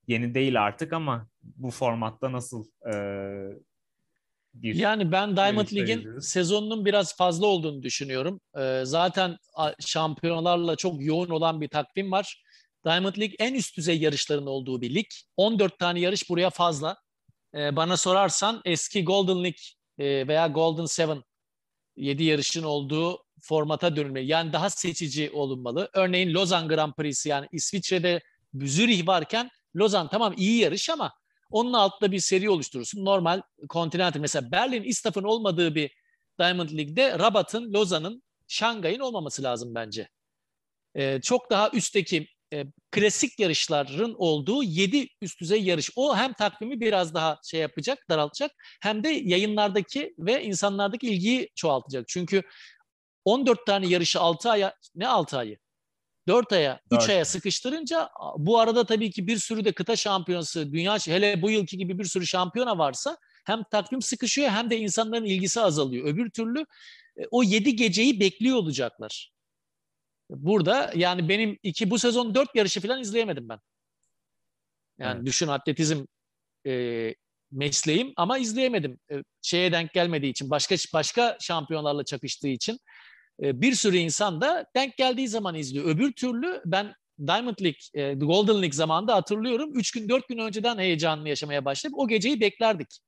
yeni 0.07 0.33
değil 0.33 0.63
artık 0.63 0.93
ama 0.93 1.27
bu 1.41 1.71
formatta 1.71 2.31
nasıl 2.31 2.65
e, 2.93 2.93
bir 4.53 4.75
Yani 4.75 5.11
ben 5.11 5.37
Diamond 5.37 5.67
League'in 5.73 6.19
sezonunun 6.19 6.85
biraz 6.85 7.17
fazla 7.17 7.47
olduğunu 7.47 7.83
düşünüyorum. 7.83 8.41
E, 8.57 8.81
zaten 8.85 9.37
şampiyonlarla 9.79 10.75
çok 10.75 11.05
yoğun 11.05 11.29
olan 11.29 11.61
bir 11.61 11.67
takvim 11.67 12.11
var. 12.11 12.43
Diamond 12.85 13.17
League 13.17 13.35
en 13.39 13.53
üst 13.53 13.77
düzey 13.77 13.99
yarışların 13.99 14.45
olduğu 14.45 14.81
bir 14.81 14.95
lig. 14.95 15.05
14 15.37 15.79
tane 15.79 15.99
yarış 15.99 16.29
buraya 16.29 16.49
fazla. 16.49 16.97
E, 17.55 17.75
bana 17.75 17.97
sorarsan 17.97 18.61
eski 18.65 19.03
Golden 19.03 19.43
League 19.43 19.61
e, 19.97 20.27
veya 20.27 20.47
Golden 20.47 20.85
Seven 20.85 21.23
7 21.95 22.23
yarışın 22.23 22.63
olduğu 22.63 23.23
formata 23.41 23.95
dönülmeli. 23.95 24.27
Yani 24.27 24.53
daha 24.53 24.69
seçici 24.69 25.31
olunmalı. 25.31 25.89
Örneğin 25.93 26.33
Lozan 26.33 26.67
Grand 26.67 26.93
Prix'si 26.93 27.29
yani 27.29 27.47
İsviçre'de 27.51 28.21
Zürih 28.53 29.07
varken 29.07 29.49
Lozan 29.75 30.09
tamam 30.09 30.33
iyi 30.37 30.59
yarış 30.59 30.89
ama 30.89 31.13
onun 31.51 31.73
altında 31.73 32.11
bir 32.11 32.19
seri 32.19 32.49
oluşturursun. 32.49 33.05
Normal 33.05 33.41
Continental 33.69 34.19
mesela 34.19 34.51
Berlin 34.51 34.83
İstaf'ın 34.83 35.23
olmadığı 35.23 35.75
bir 35.75 35.91
Diamond 36.39 36.69
League'de 36.69 37.19
Rabat'ın, 37.19 37.73
Lozan'ın, 37.73 38.23
Şangay'ın 38.47 38.99
olmaması 38.99 39.43
lazım 39.43 39.75
bence. 39.75 40.09
Ee, 40.95 41.19
çok 41.21 41.49
daha 41.49 41.69
üstteki 41.73 42.27
e, 42.53 42.65
klasik 42.91 43.39
yarışların 43.39 44.15
olduğu 44.17 44.63
7 44.63 45.07
üst 45.21 45.41
düzey 45.41 45.63
yarış. 45.63 45.89
O 45.95 46.17
hem 46.17 46.33
takvimi 46.33 46.79
biraz 46.79 47.13
daha 47.13 47.39
şey 47.43 47.59
yapacak, 47.59 48.09
daraltacak 48.09 48.51
hem 48.81 49.03
de 49.03 49.09
yayınlardaki 49.09 50.13
ve 50.19 50.43
insanlardaki 50.43 51.07
ilgiyi 51.07 51.49
çoğaltacak. 51.55 52.07
Çünkü 52.07 52.43
14 53.25 53.65
tane 53.65 53.87
yarışı 53.87 54.19
6 54.19 54.49
aya, 54.49 54.75
ne 54.95 55.07
6 55.07 55.37
ayı? 55.37 55.57
4 56.27 56.53
aya, 56.53 56.81
3 56.91 57.09
aya 57.09 57.25
sıkıştırınca 57.25 58.09
bu 58.37 58.59
arada 58.59 58.85
tabii 58.85 59.11
ki 59.11 59.27
bir 59.27 59.37
sürü 59.37 59.65
de 59.65 59.71
kıta 59.71 59.95
şampiyonası, 59.95 60.73
dünya 60.73 60.97
hele 60.97 61.41
bu 61.41 61.49
yılki 61.49 61.77
gibi 61.77 61.99
bir 61.99 62.05
sürü 62.05 62.27
şampiyona 62.27 62.77
varsa 62.77 63.17
hem 63.45 63.63
takvim 63.71 64.01
sıkışıyor 64.01 64.49
hem 64.49 64.69
de 64.69 64.77
insanların 64.77 65.25
ilgisi 65.25 65.61
azalıyor. 65.61 66.07
Öbür 66.07 66.29
türlü 66.29 66.65
e, 67.17 67.23
o 67.31 67.43
7 67.43 67.75
geceyi 67.75 68.19
bekliyor 68.19 68.57
olacaklar. 68.57 69.31
Burada 70.29 70.91
yani 70.95 71.29
benim 71.29 71.59
iki 71.63 71.89
bu 71.89 71.99
sezon 71.99 72.35
4 72.35 72.55
yarışı 72.55 72.81
falan 72.81 73.01
izleyemedim 73.01 73.49
ben. 73.49 73.59
Yani 74.99 75.15
evet. 75.15 75.25
düşün 75.25 75.47
atletizm 75.47 76.05
e, 76.67 77.15
mesleğim 77.51 78.13
ama 78.15 78.37
izleyemedim. 78.37 78.99
E, 79.11 79.23
şeye 79.41 79.71
denk 79.71 79.93
gelmediği 79.93 80.31
için, 80.31 80.49
başka 80.49 80.75
başka 80.93 81.37
şampiyonlarla 81.39 82.05
çakıştığı 82.05 82.47
için. 82.47 82.79
E, 83.41 83.61
bir 83.61 83.75
sürü 83.75 83.97
insan 83.97 84.41
da 84.41 84.65
denk 84.75 84.97
geldiği 84.97 85.27
zaman 85.27 85.55
izliyor. 85.55 85.85
Öbür 85.85 86.11
türlü 86.11 86.61
ben 86.65 86.95
Diamond 87.27 87.55
League, 87.61 87.79
e, 87.93 88.13
Golden 88.13 88.55
League 88.55 88.71
zamanında 88.71 89.15
hatırlıyorum. 89.15 89.79
Üç 89.79 89.91
gün, 89.91 90.09
dört 90.09 90.27
gün 90.27 90.37
önceden 90.37 90.77
heyecanını 90.77 91.29
yaşamaya 91.29 91.65
başlayıp 91.65 91.97
o 91.97 92.07
geceyi 92.07 92.41
beklerdik. 92.41 92.99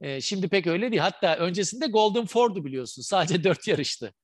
E, 0.00 0.20
şimdi 0.20 0.48
pek 0.48 0.66
öyle 0.66 0.90
değil. 0.90 1.02
Hatta 1.02 1.36
öncesinde 1.36 1.86
Golden 1.86 2.26
Four'du 2.26 2.64
biliyorsun. 2.64 3.02
Sadece 3.02 3.44
dört 3.44 3.68
yarıştı. 3.68 4.14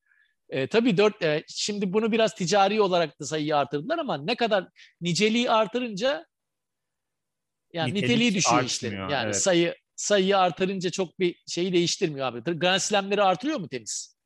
E, 0.48 0.66
tabii 0.66 0.96
dört, 0.96 1.22
e, 1.22 1.44
şimdi 1.48 1.92
bunu 1.92 2.12
biraz 2.12 2.34
ticari 2.34 2.80
olarak 2.80 3.20
da 3.20 3.24
sayıyı 3.24 3.56
artırdılar 3.56 3.98
ama 3.98 4.18
ne 4.18 4.34
kadar 4.34 4.68
niceliği 5.00 5.50
artırınca 5.50 6.26
yani 7.72 7.90
Nitelik 7.90 8.04
niteliği 8.04 8.34
düşüyor 8.34 8.64
işte. 8.64 8.88
Yani 8.88 9.24
evet. 9.24 9.36
sayı 9.36 9.74
sayıyı 9.96 10.38
artırınca 10.38 10.90
çok 10.90 11.18
bir 11.18 11.42
şeyi 11.46 11.72
değiştirmiyor 11.72 12.26
abi. 12.26 12.58
Grand 12.58 12.80
Slam'leri 12.80 13.22
artırıyor 13.22 13.60
mu 13.60 13.68
tenis? 13.68 14.16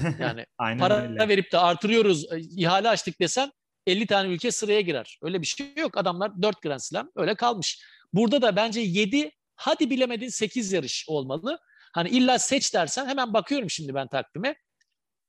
Yani 0.20 0.46
para 0.78 1.02
öyle. 1.02 1.28
verip 1.28 1.52
de 1.52 1.58
artırıyoruz, 1.58 2.32
e, 2.32 2.40
ihale 2.40 2.88
açtık 2.88 3.20
desen 3.20 3.52
50 3.86 4.06
tane 4.06 4.28
ülke 4.28 4.50
sıraya 4.50 4.80
girer. 4.80 5.18
Öyle 5.22 5.40
bir 5.40 5.46
şey 5.46 5.66
yok. 5.76 5.96
Adamlar 5.96 6.42
4 6.42 6.62
Grand 6.62 6.80
Slam 6.80 7.10
öyle 7.16 7.34
kalmış. 7.34 7.82
Burada 8.12 8.42
da 8.42 8.56
bence 8.56 8.80
7 8.80 9.30
hadi 9.54 9.90
bilemedin 9.90 10.28
8 10.28 10.72
yarış 10.72 11.04
olmalı. 11.08 11.58
Hani 11.92 12.08
illa 12.08 12.38
seç 12.38 12.74
dersen 12.74 13.06
hemen 13.06 13.32
bakıyorum 13.32 13.70
şimdi 13.70 13.94
ben 13.94 14.08
takvime. 14.08 14.56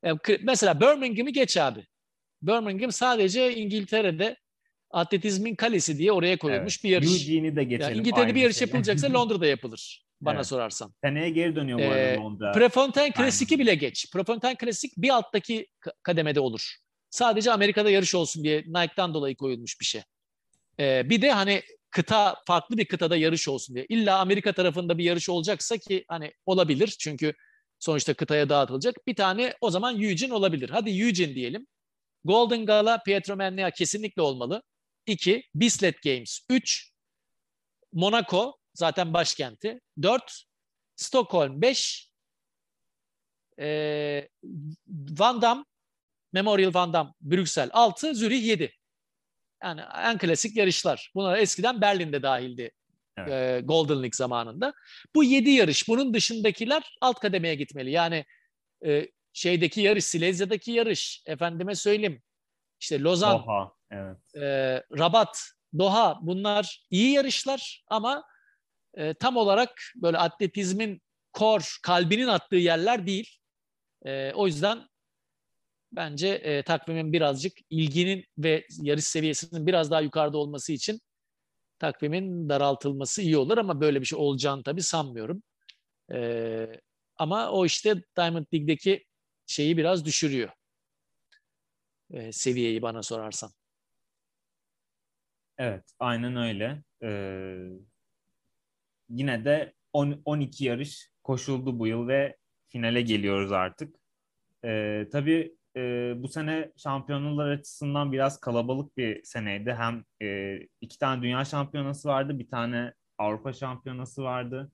E, 0.05 0.10
mesela 0.41 0.79
Birmingham'ı 0.79 1.29
geç 1.29 1.58
abi. 1.58 1.86
Birmingham 2.41 2.91
sadece 2.91 3.55
İngiltere'de 3.55 4.38
atletizmin 4.91 5.55
kalesi 5.55 5.98
diye 5.98 6.12
oraya 6.12 6.38
koyulmuş 6.38 6.75
evet. 6.75 6.84
bir 6.84 6.89
yarış. 6.89 7.29
Eugene'i 7.29 7.55
de 7.55 7.63
geçelim. 7.63 7.89
Yani 7.89 8.00
İngiltere'de 8.00 8.36
bir 8.36 8.41
yarış 8.41 8.58
şey. 8.58 8.67
yapılacaksa 8.67 9.08
Londra'da 9.13 9.46
yapılır 9.46 10.03
bana 10.25 10.36
evet. 10.36 10.46
sorarsan. 10.46 10.94
Seneye 11.03 11.30
geri 11.30 11.56
dönüyor 11.56 11.80
bu 11.80 11.84
arada 11.84 11.98
ee, 11.98 12.18
Londra. 12.18 12.51
Prefontaine 12.51 13.12
Klasik'i 13.12 13.60
bile 13.60 13.75
geç. 13.75 14.12
Prefontaine 14.13 14.58
Klasik 14.58 14.94
bir 14.98 15.10
alttaki 15.10 15.68
kademede 16.03 16.39
olur. 16.39 16.75
Sadece 17.10 17.51
Amerika'da 17.51 17.89
yarış 17.89 18.15
olsun 18.15 18.44
diye 18.44 18.63
Nike'dan 18.68 19.13
dolayı 19.13 19.36
koyulmuş 19.36 19.80
bir 19.80 19.86
şey. 19.86 20.01
Ee, 20.80 21.10
bir 21.10 21.22
de 21.22 21.32
hani 21.32 21.62
kıta 21.89 22.36
farklı 22.48 22.77
bir 22.77 22.86
kıtada 22.86 23.15
yarış 23.15 23.48
olsun 23.48 23.75
diye. 23.75 23.86
İlla 23.89 24.20
Amerika 24.20 24.53
tarafında 24.53 24.98
bir 24.98 25.03
yarış 25.03 25.30
olacaksa 25.30 25.77
ki 25.77 26.06
hani 26.08 26.34
olabilir 26.46 26.96
çünkü 27.00 27.34
sonuçta 27.80 28.13
kıtaya 28.13 28.50
dağıtılacak. 28.50 28.96
Bir 29.08 29.15
tane 29.15 29.53
o 29.62 29.70
zaman 29.72 30.01
Eugene 30.01 30.34
olabilir. 30.34 30.70
Hadi 30.70 30.89
Eugene 30.89 31.36
diyelim. 31.36 31.68
Golden 32.24 32.65
Gala 32.65 33.03
Pietro 33.03 33.36
Mennea 33.36 33.72
kesinlikle 33.72 34.22
olmalı. 34.22 34.63
2. 35.08 35.44
Bislett 35.56 36.01
Games. 36.03 36.39
3. 36.50 36.92
Monaco 37.94 38.56
zaten 38.74 39.13
başkenti. 39.13 39.82
4. 40.01 40.44
Stockholm 40.96 41.62
5. 41.62 42.10
Ee, 43.60 44.30
Van 44.88 45.42
Damme 45.42 45.63
Memorial 46.34 46.74
Van 46.74 46.94
Damme 46.94 47.13
Brüksel 47.22 47.70
6. 47.74 48.15
Zürih 48.15 48.44
7. 48.44 48.72
Yani 49.63 49.82
en 49.96 50.18
klasik 50.18 50.58
yarışlar. 50.58 51.12
Bunlar 51.15 51.38
eskiden 51.38 51.82
Berlin'de 51.82 52.24
dahildi. 52.24 52.72
Evet. 53.18 53.32
E, 53.32 53.62
Golden 53.65 53.96
League 53.96 54.13
zamanında. 54.13 54.74
Bu 55.15 55.24
7 55.24 55.50
yarış. 55.50 55.88
Bunun 55.88 56.13
dışındakiler 56.13 56.96
alt 57.01 57.20
kademeye 57.20 57.56
gitmeli. 57.56 57.92
Yani 57.92 58.25
e, 58.86 59.08
şeydeki 59.34 59.82
yarış, 59.82 60.06
Silezya'daki 60.06 60.72
yarış, 60.72 61.24
efendime 61.25 61.75
söyleyeyim. 61.75 62.22
İşte 62.80 63.00
Lozan, 63.00 63.36
Oha, 63.36 63.72
evet. 63.92 64.36
e, 64.36 64.84
Rabat, 64.98 65.50
Doha 65.77 66.20
bunlar 66.22 66.86
iyi 66.89 67.12
yarışlar 67.12 67.84
ama 67.88 68.24
e, 68.98 69.14
tam 69.14 69.38
olarak 69.38 69.82
böyle 69.96 70.18
atletizmin 70.18 71.02
kor, 71.34 71.78
kalbinin 71.84 72.28
attığı 72.28 72.56
yerler 72.56 73.08
değil. 73.08 73.38
E, 74.06 74.34
o 74.34 74.48
yüzden 74.48 74.88
bence 75.92 76.28
e, 76.28 76.64
takvimin 76.64 77.14
birazcık 77.14 77.54
ilginin 77.70 78.26
ve 78.38 78.66
yarış 78.82 79.06
seviyesinin 79.06 79.68
biraz 79.68 79.92
daha 79.92 80.02
yukarıda 80.02 80.38
olması 80.38 80.74
için 80.74 81.00
takvimin 81.80 82.50
daraltılması 82.50 83.22
iyi 83.22 83.38
olur 83.38 83.58
ama 83.58 83.82
böyle 83.82 84.02
bir 84.02 84.06
şey 84.06 84.20
olacağını 84.20 84.64
tabii 84.64 84.82
sanmıyorum. 84.82 85.44
E, 86.14 86.68
ama 87.18 87.52
o 87.52 87.66
işte 87.66 88.04
Diamond 88.18 88.46
League'deki 88.54 89.06
şeyi 89.48 89.78
biraz 89.78 90.06
düşürüyor. 90.06 90.50
E, 92.12 92.32
seviyeyi 92.32 92.82
bana 92.82 93.04
sorarsan. 93.04 93.52
Evet, 95.58 95.84
aynen 96.00 96.36
öyle. 96.36 96.84
Ee, 97.04 97.93
yine 99.10 99.45
de 99.45 99.74
10, 99.93 100.22
12 100.25 100.65
yarış 100.65 101.10
koşuldu 101.24 101.79
bu 101.79 101.88
yıl 101.88 102.07
ve 102.07 102.38
finale 102.69 103.01
geliyoruz 103.01 103.51
artık. 103.51 103.95
Ee, 104.65 105.07
tabii 105.12 105.55
e, 105.75 106.13
bu 106.17 106.27
sene 106.27 106.72
şampiyonlar 106.77 107.50
açısından 107.51 108.12
biraz 108.12 108.39
kalabalık 108.39 108.98
bir 108.98 109.24
seneydi. 109.24 109.74
Hem 109.74 110.03
e, 110.22 110.60
iki 110.81 110.98
tane 110.98 111.22
dünya 111.22 111.45
şampiyonası 111.45 112.10
vardı, 112.10 112.39
bir 112.39 112.48
tane 112.48 112.93
Avrupa 113.17 113.53
şampiyonası 113.53 114.24
vardı, 114.24 114.72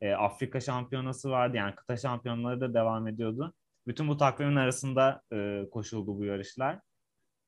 e, 0.00 0.12
Afrika 0.12 0.60
şampiyonası 0.60 1.30
vardı. 1.30 1.56
Yani 1.56 1.74
kıta 1.74 1.96
şampiyonları 1.96 2.60
da 2.60 2.74
devam 2.74 3.08
ediyordu. 3.08 3.54
Bütün 3.86 4.08
bu 4.08 4.16
takvimin 4.16 4.56
arasında 4.56 5.22
e, 5.32 5.66
koşuldu 5.72 6.18
bu 6.18 6.24
yarışlar. 6.24 6.80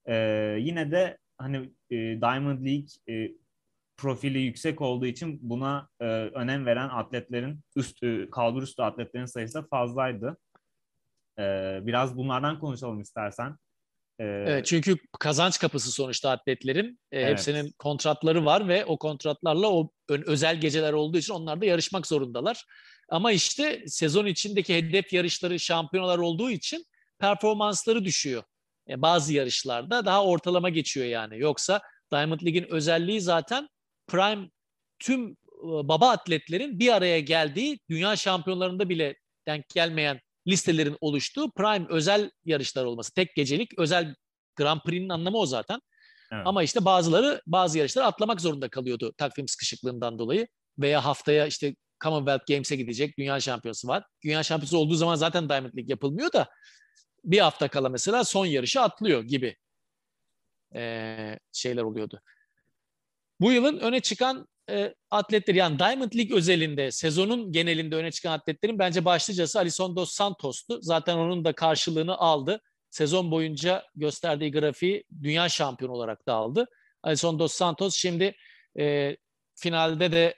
E, 0.07 0.15
yine 0.61 0.91
de 0.91 1.19
hani 1.39 1.57
e, 1.91 1.97
Diamond 1.97 2.67
League 2.67 2.87
e, 3.09 3.33
profili 3.97 4.39
yüksek 4.39 4.81
olduğu 4.81 5.07
için 5.07 5.39
buna 5.43 5.89
e, 6.01 6.05
önem 6.05 6.67
veren 6.67 6.89
atletlerin 6.89 7.61
üst 7.77 8.03
e, 8.03 8.31
kalbur 8.31 8.63
üstü 8.63 8.83
atletlerin 8.83 9.27
sayısı 9.27 9.55
da 9.55 9.67
fazlaydı. 9.71 10.37
E, 11.39 11.43
biraz 11.83 12.17
bunlardan 12.17 12.59
konuşalım 12.59 13.01
istersen. 13.01 13.57
E, 14.19 14.25
evet, 14.25 14.67
çünkü 14.67 14.97
kazanç 15.21 15.59
kapısı 15.59 15.93
sonuçta 15.93 16.31
atletlerin. 16.31 17.01
E, 17.13 17.21
evet. 17.21 17.31
Hepsinin 17.31 17.75
kontratları 17.79 18.45
var 18.45 18.69
ve 18.69 18.85
o 18.85 18.99
kontratlarla 18.99 19.69
o 19.69 19.91
özel 20.09 20.61
geceler 20.61 20.93
olduğu 20.93 21.19
için 21.19 21.35
onlar 21.35 21.61
da 21.61 21.65
yarışmak 21.65 22.07
zorundalar. 22.07 22.65
Ama 23.09 23.33
işte 23.33 23.85
sezon 23.87 24.27
içindeki 24.27 24.77
hedef 24.77 25.13
yarışları 25.13 25.61
şampiyonalar 25.61 26.19
olduğu 26.19 26.51
için 26.51 26.85
performansları 27.19 28.05
düşüyor. 28.05 28.43
E, 28.89 29.03
bazı 29.03 29.35
yarışlarda 29.35 30.07
daha 30.07 30.25
ortalama 30.25 30.69
geçiyor 30.69 31.07
yani. 31.07 31.39
Yoksa 31.39 31.81
Diamond 32.13 32.41
League'in 32.41 32.73
özelliği 32.73 33.21
zaten 33.21 33.69
prime 34.07 34.51
tüm 34.99 35.37
baba 35.63 36.11
atletlerin 36.11 36.79
bir 36.79 36.93
araya 36.93 37.21
geldiği 37.21 37.79
dünya 37.91 38.17
şampiyonlarında 38.17 38.89
bile 38.89 39.17
denk 39.47 39.69
gelmeyen 39.69 40.21
listelerin 40.47 40.97
oluştuğu 41.01 41.51
prime 41.51 41.87
özel 41.89 42.31
yarışlar 42.45 42.85
olması. 42.85 43.15
Tek 43.15 43.35
gecelik 43.35 43.79
özel 43.79 44.15
Grand 44.57 44.81
Prix'nin 44.81 45.09
anlamı 45.09 45.39
o 45.39 45.47
zaten. 45.47 45.81
Evet. 46.33 46.43
Ama 46.47 46.63
işte 46.63 46.85
bazıları 46.85 47.43
bazı 47.47 47.79
yarışları 47.79 48.07
atlamak 48.07 48.41
zorunda 48.41 48.69
kalıyordu 48.69 49.13
takvim 49.17 49.49
sıkışıklığından 49.49 50.19
dolayı. 50.19 50.49
Veya 50.79 51.05
haftaya 51.05 51.47
işte 51.47 51.75
Commonwealth 52.05 52.47
Games'e 52.47 52.77
gidecek 52.77 53.19
dünya 53.19 53.41
şampiyonası 53.41 53.89
var. 53.89 54.05
Dünya 54.25 54.43
şampiyonası 54.43 54.79
olduğu 54.79 54.95
zaman 54.95 55.15
zaten 55.15 55.49
Diamond 55.49 55.75
League 55.77 55.91
yapılmıyor 55.91 56.33
da 56.33 56.49
bir 57.25 57.39
hafta 57.39 57.69
kala 57.69 57.89
mesela 57.89 58.25
son 58.25 58.47
yarışı 58.47 58.81
atlıyor 58.81 59.23
gibi 59.23 59.57
ee, 60.75 61.39
şeyler 61.53 61.83
oluyordu. 61.83 62.21
Bu 63.45 63.53
yılın 63.53 63.79
öne 63.79 64.01
çıkan 64.01 64.49
e, 64.71 64.95
atletleri 65.11 65.59
yani 65.59 65.79
Diamond 65.79 66.13
League 66.17 66.37
özelinde 66.37 66.91
sezonun 66.91 67.53
genelinde 67.53 67.97
öne 67.97 68.11
çıkan 68.11 68.33
atletlerin 68.33 68.79
bence 68.79 69.05
başlıcası 69.05 69.59
Alison 69.59 69.97
Dos 69.97 70.13
Santos'tu. 70.13 70.79
Zaten 70.83 71.17
onun 71.17 71.45
da 71.45 71.53
karşılığını 71.53 72.17
aldı. 72.17 72.61
Sezon 72.91 73.31
boyunca 73.31 73.85
gösterdiği 73.95 74.53
grafiği 74.53 75.05
dünya 75.23 75.49
şampiyonu 75.49 75.93
olarak 75.93 76.27
da 76.29 76.35
aldı. 76.35 76.67
Alison 77.03 77.39
Dos 77.39 77.55
Santos 77.55 77.97
şimdi 77.97 78.37
e, 78.79 79.17
finalde 79.55 80.13
de 80.13 80.35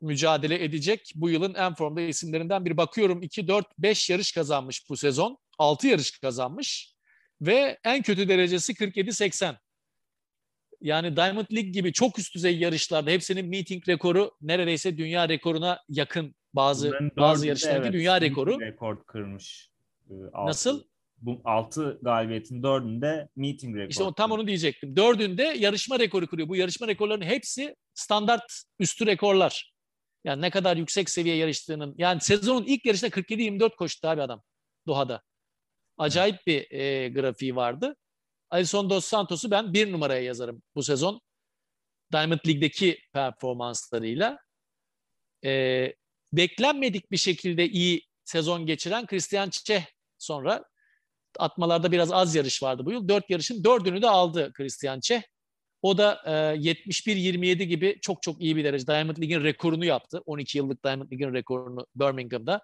mücadele 0.00 0.64
edecek. 0.64 1.12
Bu 1.14 1.30
yılın 1.30 1.54
en 1.54 1.74
formda 1.74 2.00
isimlerinden 2.00 2.64
biri. 2.64 2.76
Bakıyorum 2.76 3.22
2, 3.22 3.48
4, 3.48 3.66
5 3.78 4.10
yarış 4.10 4.32
kazanmış 4.32 4.88
bu 4.88 4.96
sezon. 4.96 5.38
6 5.58 5.86
yarış 5.86 6.18
kazanmış. 6.18 6.94
Ve 7.40 7.78
en 7.84 8.02
kötü 8.02 8.28
derecesi 8.28 8.72
47-80. 8.72 9.63
Yani 10.84 11.16
Diamond 11.16 11.46
League 11.52 11.70
gibi 11.70 11.92
çok 11.92 12.18
üst 12.18 12.34
düzey 12.34 12.58
yarışlarda 12.58 13.10
hepsinin 13.10 13.46
meeting 13.46 13.88
rekoru 13.88 14.30
neredeyse 14.40 14.98
dünya 14.98 15.28
rekoruna 15.28 15.80
yakın 15.88 16.34
bazı 16.52 16.92
bazı 17.16 17.46
yarışlardaki 17.46 17.82
evet, 17.82 17.92
dünya 17.92 18.20
rekoru. 18.20 18.60
Rekor 18.60 19.04
kırmış. 19.04 19.70
Ee, 20.10 20.14
altı, 20.32 20.50
Nasıl? 20.50 20.82
Bu 21.18 21.40
6 21.44 21.98
galibiyetin 22.02 22.62
dördünde 22.62 23.28
meeting 23.36 23.76
rekor. 23.76 23.90
İşte 23.90 24.04
tam 24.16 24.30
onu 24.30 24.46
diyecektim. 24.46 24.96
Dördünde 24.96 25.42
yarışma 25.42 25.98
rekoru 25.98 26.26
kırıyor. 26.26 26.48
Bu 26.48 26.56
yarışma 26.56 26.86
rekorlarının 26.86 27.24
hepsi 27.24 27.76
standart 27.94 28.62
üstü 28.78 29.06
rekorlar. 29.06 29.72
Yani 30.24 30.42
ne 30.42 30.50
kadar 30.50 30.76
yüksek 30.76 31.10
seviye 31.10 31.36
yarıştığının. 31.36 31.94
Yani 31.98 32.20
sezonun 32.20 32.64
ilk 32.64 32.86
yarışında 32.86 33.10
47-24 33.10 33.76
koştu 33.76 34.08
abi 34.08 34.22
adam 34.22 34.42
Doha'da. 34.86 35.22
Acayip 35.98 36.46
bir 36.46 36.70
e, 36.70 37.08
grafiği 37.08 37.56
vardı. 37.56 37.96
Alison 38.54 38.90
Dos 38.90 39.04
Santos'u 39.04 39.50
ben 39.50 39.72
bir 39.72 39.92
numaraya 39.92 40.22
yazarım 40.22 40.62
bu 40.74 40.82
sezon. 40.82 41.20
Diamond 42.12 42.38
League'deki 42.46 42.98
performanslarıyla. 43.12 44.38
Ee, 45.44 45.94
beklenmedik 46.32 47.10
bir 47.10 47.16
şekilde 47.16 47.68
iyi 47.68 48.02
sezon 48.24 48.66
geçiren 48.66 49.06
Christian 49.06 49.50
Çeh 49.50 49.82
sonra 50.18 50.64
atmalarda 51.38 51.92
biraz 51.92 52.12
az 52.12 52.34
yarış 52.34 52.62
vardı 52.62 52.86
bu 52.86 52.92
yıl. 52.92 53.08
Dört 53.08 53.30
yarışın 53.30 53.64
dördünü 53.64 54.02
de 54.02 54.08
aldı 54.08 54.52
Christian 54.52 55.00
Çeh. 55.00 55.22
O 55.82 55.98
da 55.98 56.22
e, 56.26 56.30
71-27 56.30 57.62
gibi 57.62 57.98
çok 58.02 58.22
çok 58.22 58.40
iyi 58.40 58.56
bir 58.56 58.64
derece. 58.64 58.86
Diamond 58.86 59.16
League'in 59.16 59.44
rekorunu 59.44 59.84
yaptı. 59.84 60.22
12 60.26 60.58
yıllık 60.58 60.84
Diamond 60.84 61.12
League'in 61.12 61.34
rekorunu 61.34 61.86
Birmingham'da. 61.94 62.60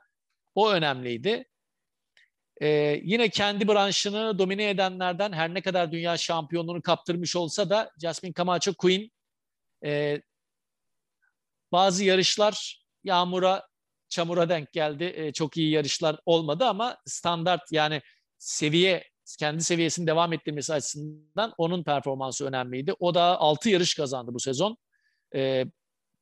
O 0.55 0.71
önemliydi. 0.71 1.45
Ee, 2.61 3.01
yine 3.05 3.29
kendi 3.29 3.69
branşını 3.69 4.39
domine 4.39 4.71
edenlerden 4.71 5.33
her 5.33 5.55
ne 5.55 5.63
kadar 5.63 5.93
dünya 5.93 6.17
şampiyonluğunu 6.17 6.83
kaptırmış 6.83 7.37
olsa 7.37 7.71
da 7.71 7.91
Jasmine 8.03 8.35
Camacho 8.35 8.75
Queen 8.75 9.11
e, 9.85 10.23
bazı 11.73 12.05
yarışlar 12.05 12.85
yağmura, 13.05 13.69
çamura 14.09 14.49
denk 14.49 14.73
geldi. 14.73 15.13
E, 15.17 15.33
çok 15.33 15.57
iyi 15.57 15.71
yarışlar 15.71 16.21
olmadı 16.27 16.65
ama 16.65 16.97
standart 17.07 17.73
yani 17.73 18.03
seviye 18.39 19.11
kendi 19.39 19.65
seviyesini 19.65 20.07
devam 20.07 20.33
ettirmesi 20.33 20.73
açısından 20.75 21.55
onun 21.59 21.85
performansı 21.85 22.47
önemliydi. 22.47 22.95
O 22.99 23.15
da 23.15 23.23
6 23.23 23.71
yarış 23.71 23.95
kazandı 23.95 24.35
bu 24.35 24.41
sezon. 24.41 24.77
E, 25.35 25.65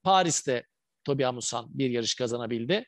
Paris'te 0.02 0.66
Tobi 1.04 1.26
Amusan 1.26 1.66
bir 1.68 1.90
yarış 1.90 2.14
kazanabildi. 2.14 2.84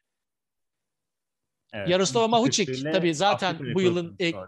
Evet. 1.73 1.89
Yaroslava 1.89 2.29
Mahuçik 2.29 2.83
tabii 2.93 3.15
zaten 3.15 3.75
bu 3.75 3.81
yılın 3.81 4.17
ek, 4.19 4.39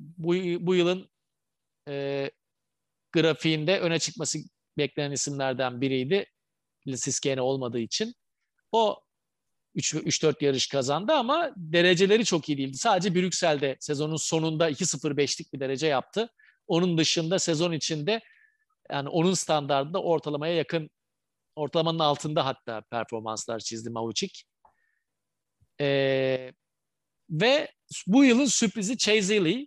bu, 0.00 0.34
bu 0.66 0.74
yılın 0.74 1.10
e, 1.88 2.30
grafiğinde 3.12 3.80
öne 3.80 3.98
çıkması 3.98 4.38
beklenen 4.78 5.10
isimlerden 5.10 5.80
biriydi. 5.80 6.26
Siskene 6.94 7.40
olmadığı 7.40 7.78
için. 7.78 8.14
O 8.72 9.00
3-4 9.76 10.44
yarış 10.44 10.68
kazandı 10.68 11.12
ama 11.12 11.52
dereceleri 11.56 12.24
çok 12.24 12.48
iyi 12.48 12.58
değildi. 12.58 12.76
Sadece 12.76 13.14
Brüksel'de 13.14 13.76
sezonun 13.80 14.16
sonunda 14.16 14.70
2-0-5'lik 14.70 15.52
bir 15.52 15.60
derece 15.60 15.86
yaptı. 15.86 16.28
Onun 16.66 16.98
dışında 16.98 17.38
sezon 17.38 17.72
içinde 17.72 18.20
yani 18.90 19.08
onun 19.08 19.34
standartında 19.34 20.02
ortalamaya 20.02 20.54
yakın 20.54 20.90
ortalamanın 21.56 21.98
altında 21.98 22.46
hatta 22.46 22.82
performanslar 22.90 23.58
çizdi 23.58 23.90
Mavucik. 23.90 24.44
Ee, 25.80 26.52
ve 27.30 27.72
bu 28.06 28.24
yılın 28.24 28.44
sürprizi 28.44 28.98
Chase 28.98 29.44
Lee. 29.44 29.66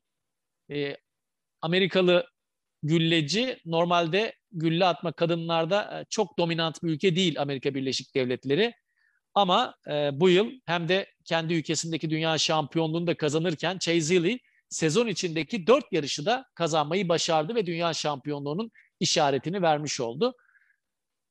Ee, 0.71 0.97
Amerikalı 1.61 2.27
gülleci. 2.83 3.57
Normalde 3.65 4.35
gülle 4.51 4.85
atma 4.85 5.11
kadınlarda 5.11 5.99
e, 5.99 6.05
çok 6.09 6.37
dominant 6.37 6.83
bir 6.83 6.89
ülke 6.89 7.15
değil 7.15 7.41
Amerika 7.41 7.75
Birleşik 7.75 8.15
Devletleri. 8.15 8.73
Ama 9.33 9.75
e, 9.87 10.09
bu 10.13 10.29
yıl 10.29 10.51
hem 10.65 10.89
de 10.89 11.07
kendi 11.25 11.53
ülkesindeki 11.53 12.09
dünya 12.09 12.37
şampiyonluğunu 12.37 13.07
da 13.07 13.17
kazanırken 13.17 13.77
Chase 13.77 14.23
Lee 14.23 14.39
sezon 14.69 15.07
içindeki 15.07 15.67
dört 15.67 15.85
yarışı 15.91 16.25
da 16.25 16.45
kazanmayı 16.55 17.09
başardı 17.09 17.55
ve 17.55 17.65
dünya 17.65 17.93
şampiyonluğunun 17.93 18.71
işaretini 18.99 19.61
vermiş 19.61 19.99
oldu. 19.99 20.35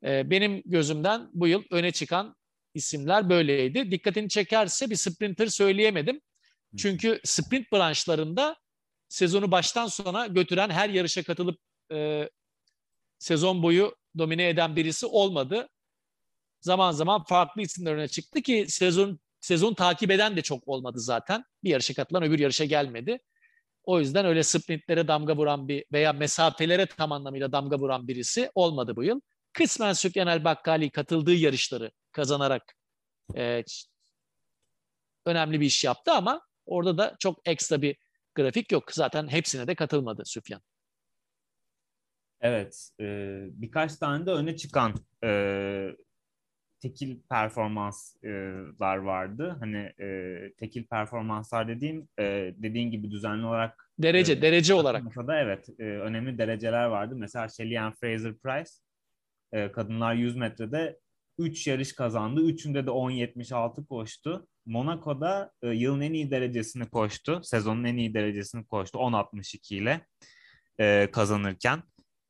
E, 0.04 0.30
benim 0.30 0.62
gözümden 0.66 1.30
bu 1.32 1.48
yıl 1.48 1.62
öne 1.70 1.92
çıkan 1.92 2.36
isimler 2.78 3.30
böyleydi. 3.30 3.90
Dikkatini 3.90 4.28
çekerse 4.28 4.90
bir 4.90 4.96
sprinter 4.96 5.46
söyleyemedim. 5.46 6.20
Çünkü 6.76 7.20
sprint 7.24 7.72
branşlarında 7.72 8.56
sezonu 9.08 9.50
baştan 9.50 9.86
sona 9.86 10.26
götüren 10.26 10.70
her 10.70 10.88
yarışa 10.88 11.22
katılıp 11.22 11.60
e, 11.92 12.28
sezon 13.18 13.62
boyu 13.62 13.96
domine 14.18 14.48
eden 14.48 14.76
birisi 14.76 15.06
olmadı. 15.06 15.68
Zaman 16.60 16.92
zaman 16.92 17.24
farklı 17.24 17.62
isimler 17.62 17.94
öne 17.94 18.08
çıktı 18.08 18.42
ki 18.42 18.66
sezon 18.68 19.18
sezon 19.40 19.74
takip 19.74 20.10
eden 20.10 20.36
de 20.36 20.42
çok 20.42 20.68
olmadı 20.68 21.00
zaten. 21.00 21.44
Bir 21.64 21.70
yarışa 21.70 21.94
katılan 21.94 22.22
öbür 22.22 22.38
yarışa 22.38 22.64
gelmedi. 22.64 23.18
O 23.84 24.00
yüzden 24.00 24.26
öyle 24.26 24.42
sprintlere 24.42 25.08
damga 25.08 25.36
vuran 25.36 25.68
bir 25.68 25.84
veya 25.92 26.12
mesafelere 26.12 26.86
tam 26.86 27.12
anlamıyla 27.12 27.52
damga 27.52 27.78
vuran 27.78 28.08
birisi 28.08 28.50
olmadı 28.54 28.96
bu 28.96 29.04
yıl. 29.04 29.20
Kısmen 29.52 29.92
Sübyanel 29.92 30.44
Bakkali 30.44 30.90
katıldığı 30.90 31.34
yarışları 31.34 31.90
kazanarak 32.12 32.74
e, 33.36 33.64
önemli 35.26 35.60
bir 35.60 35.66
iş 35.66 35.84
yaptı 35.84 36.12
ama 36.12 36.42
orada 36.66 36.98
da 36.98 37.16
çok 37.18 37.38
ekstra 37.44 37.82
bir 37.82 37.96
grafik 38.34 38.72
yok. 38.72 38.92
Zaten 38.92 39.28
hepsine 39.28 39.66
de 39.66 39.74
katılmadı 39.74 40.22
Süfyan. 40.26 40.60
Evet, 42.40 42.90
e, 43.00 43.04
birkaç 43.50 43.96
tane 43.96 44.26
de 44.26 44.30
öne 44.30 44.56
çıkan 44.56 44.94
e, 45.24 45.90
tekil 46.80 47.20
performanslar 47.30 48.96
vardı. 48.96 49.56
Hani 49.60 49.92
e, 50.00 50.38
tekil 50.58 50.86
performanslar 50.86 51.68
dediğim 51.68 52.08
e, 52.18 52.54
dediğin 52.56 52.90
gibi 52.90 53.10
düzenli 53.10 53.46
olarak 53.46 53.92
derece 53.98 54.32
e, 54.32 54.42
derece 54.42 54.74
olarak 54.74 55.04
da 55.04 55.40
evet 55.40 55.68
e, 55.78 55.82
önemli 55.82 56.38
dereceler 56.38 56.84
vardı. 56.84 57.14
Mesela 57.16 57.48
Shelly 57.48 57.78
Ann 57.78 57.92
Fraser 57.92 58.34
Price 58.34 58.70
e, 59.52 59.72
kadınlar 59.72 60.14
100 60.14 60.36
metrede 60.36 60.98
3 61.38 61.66
yarış 61.66 61.92
kazandı. 61.92 62.40
Üçünde 62.40 62.86
de 62.86 62.90
10.76 62.90 63.86
koştu. 63.86 64.46
Monaco'da 64.66 65.52
e, 65.62 65.68
yılın 65.68 66.00
en 66.00 66.12
iyi 66.12 66.30
derecesini 66.30 66.90
koştu. 66.90 67.40
Sezonun 67.42 67.84
en 67.84 67.96
iyi 67.96 68.14
derecesini 68.14 68.66
koştu. 68.66 68.98
10.62 68.98 69.74
ile 69.74 70.06
e, 70.80 71.08
kazanırken. 71.12 71.82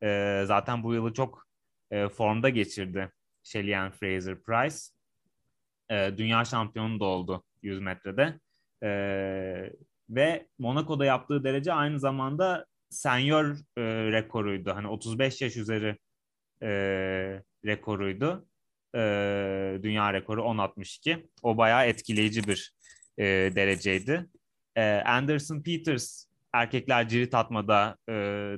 E, 0.03 0.43
zaten 0.47 0.83
bu 0.83 0.95
yılı 0.95 1.13
çok 1.13 1.47
e, 1.91 2.09
formda 2.09 2.49
geçirdi 2.49 3.13
Shelly 3.43 3.77
Ann 3.77 3.91
Fraser 3.91 4.43
Price. 4.43 4.77
E, 5.91 6.19
dünya 6.19 6.45
şampiyonu 6.45 7.01
da 7.01 7.05
oldu 7.05 7.45
100 7.63 7.81
metrede. 7.81 8.41
E, 8.83 8.91
ve 10.11 10.47
Monaco'da 10.59 11.05
yaptığı 11.05 11.45
derece 11.45 11.73
aynı 11.73 12.01
zamanda 12.01 12.67
senior 12.91 13.45
e, 13.77 13.83
rekoruydu. 14.13 14.75
Hani 14.75 14.89
35 14.89 15.43
yaş 15.43 15.57
üzeri 15.57 15.97
e, 16.63 16.69
rekoruydu. 17.65 18.47
E, 18.95 19.01
dünya 19.83 20.13
rekoru 20.13 20.41
10.62. 20.41 21.27
O 21.43 21.57
bayağı 21.57 21.87
etkileyici 21.87 22.43
bir 22.49 22.73
e, 23.19 23.25
dereceydi. 23.55 24.27
E, 24.77 25.03
Anderson 25.07 25.63
Peters 25.63 26.25
erkekler 26.53 27.09
cirit 27.09 27.35
atmada 27.35 27.97
e, 28.09 28.13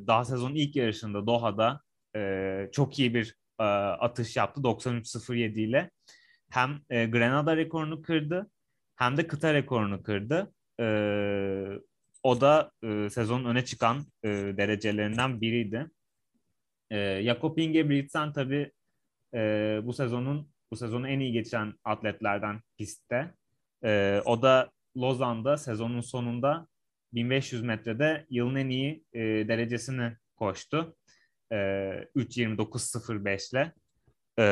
daha 0.06 0.24
sezonun 0.24 0.54
ilk 0.54 0.76
yarışında 0.76 1.26
Doha'da 1.26 1.80
e, 2.16 2.68
çok 2.72 2.98
iyi 2.98 3.14
bir 3.14 3.34
e, 3.60 3.64
atış 3.64 4.36
yaptı 4.36 4.60
93.07 4.60 5.60
ile. 5.60 5.90
Hem 6.50 6.80
e, 6.90 7.06
Grenada 7.06 7.56
rekorunu 7.56 8.02
kırdı 8.02 8.50
hem 8.96 9.16
de 9.16 9.26
kıta 9.26 9.54
rekorunu 9.54 10.02
kırdı. 10.02 10.52
E, 10.80 10.86
o 12.22 12.40
da 12.40 12.70
e, 12.84 13.10
sezonun 13.10 13.44
öne 13.44 13.64
çıkan 13.64 14.06
e, 14.24 14.28
derecelerinden 14.28 15.40
biriydi. 15.40 15.90
E, 16.90 17.22
Jakob 17.22 17.58
Ingebrigtsen 17.58 18.32
tabii 18.32 18.72
e, 19.34 19.80
bu 19.84 19.92
sezonun 19.92 20.48
bu 20.70 20.76
sezonu 20.76 21.08
en 21.08 21.20
iyi 21.20 21.32
geçen 21.32 21.74
atletlerden 21.84 22.60
pistte. 22.78 23.34
E, 23.84 24.22
o 24.24 24.42
da 24.42 24.70
Lozan'da 24.96 25.56
sezonun 25.56 26.00
sonunda 26.00 26.66
1500 27.12 27.62
metrede 27.62 28.26
yılın 28.30 28.54
en 28.54 28.68
iyi 28.68 29.04
e, 29.12 29.20
derecesini 29.20 30.16
koştu. 30.36 30.96
E, 31.52 31.56
3.29.05 31.56 33.52
ile. 33.52 33.72
E, 34.38 34.46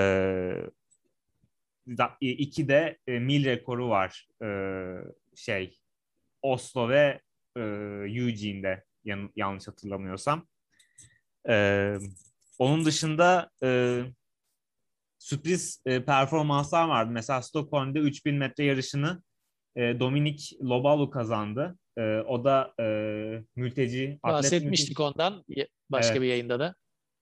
iki 2.20 2.68
de 2.68 2.98
e, 3.06 3.18
mil 3.18 3.44
rekoru 3.44 3.88
var 3.88 4.28
e, 4.42 4.48
şey 5.34 5.78
Oslo 6.42 6.88
ve 6.88 7.20
e, 7.56 7.60
Eugene'de 7.60 8.84
yan, 9.04 9.30
yanlış 9.36 9.68
hatırlamıyorsam. 9.68 10.46
E, 11.48 11.96
onun 12.58 12.84
dışında 12.84 13.50
e, 13.62 14.00
sürpriz 15.18 15.82
e, 15.86 16.04
performanslar 16.04 16.88
vardı. 16.88 17.10
Mesela 17.12 17.42
Stockholm'da 17.42 17.98
3000 17.98 18.34
metre 18.34 18.64
yarışını 18.64 19.22
e, 19.76 20.00
Dominik 20.00 20.52
Lobalu 20.62 21.10
kazandı. 21.10 21.78
E, 21.98 22.02
o 22.18 22.44
da 22.44 22.74
e, 22.80 22.84
mülteci. 23.56 24.18
Bahsetmiştik 24.22 24.98
mülteci. 24.98 25.02
ondan 25.02 25.44
başka 25.90 26.12
evet. 26.12 26.22
bir 26.22 26.26
yayında 26.26 26.60
da. 26.60 26.74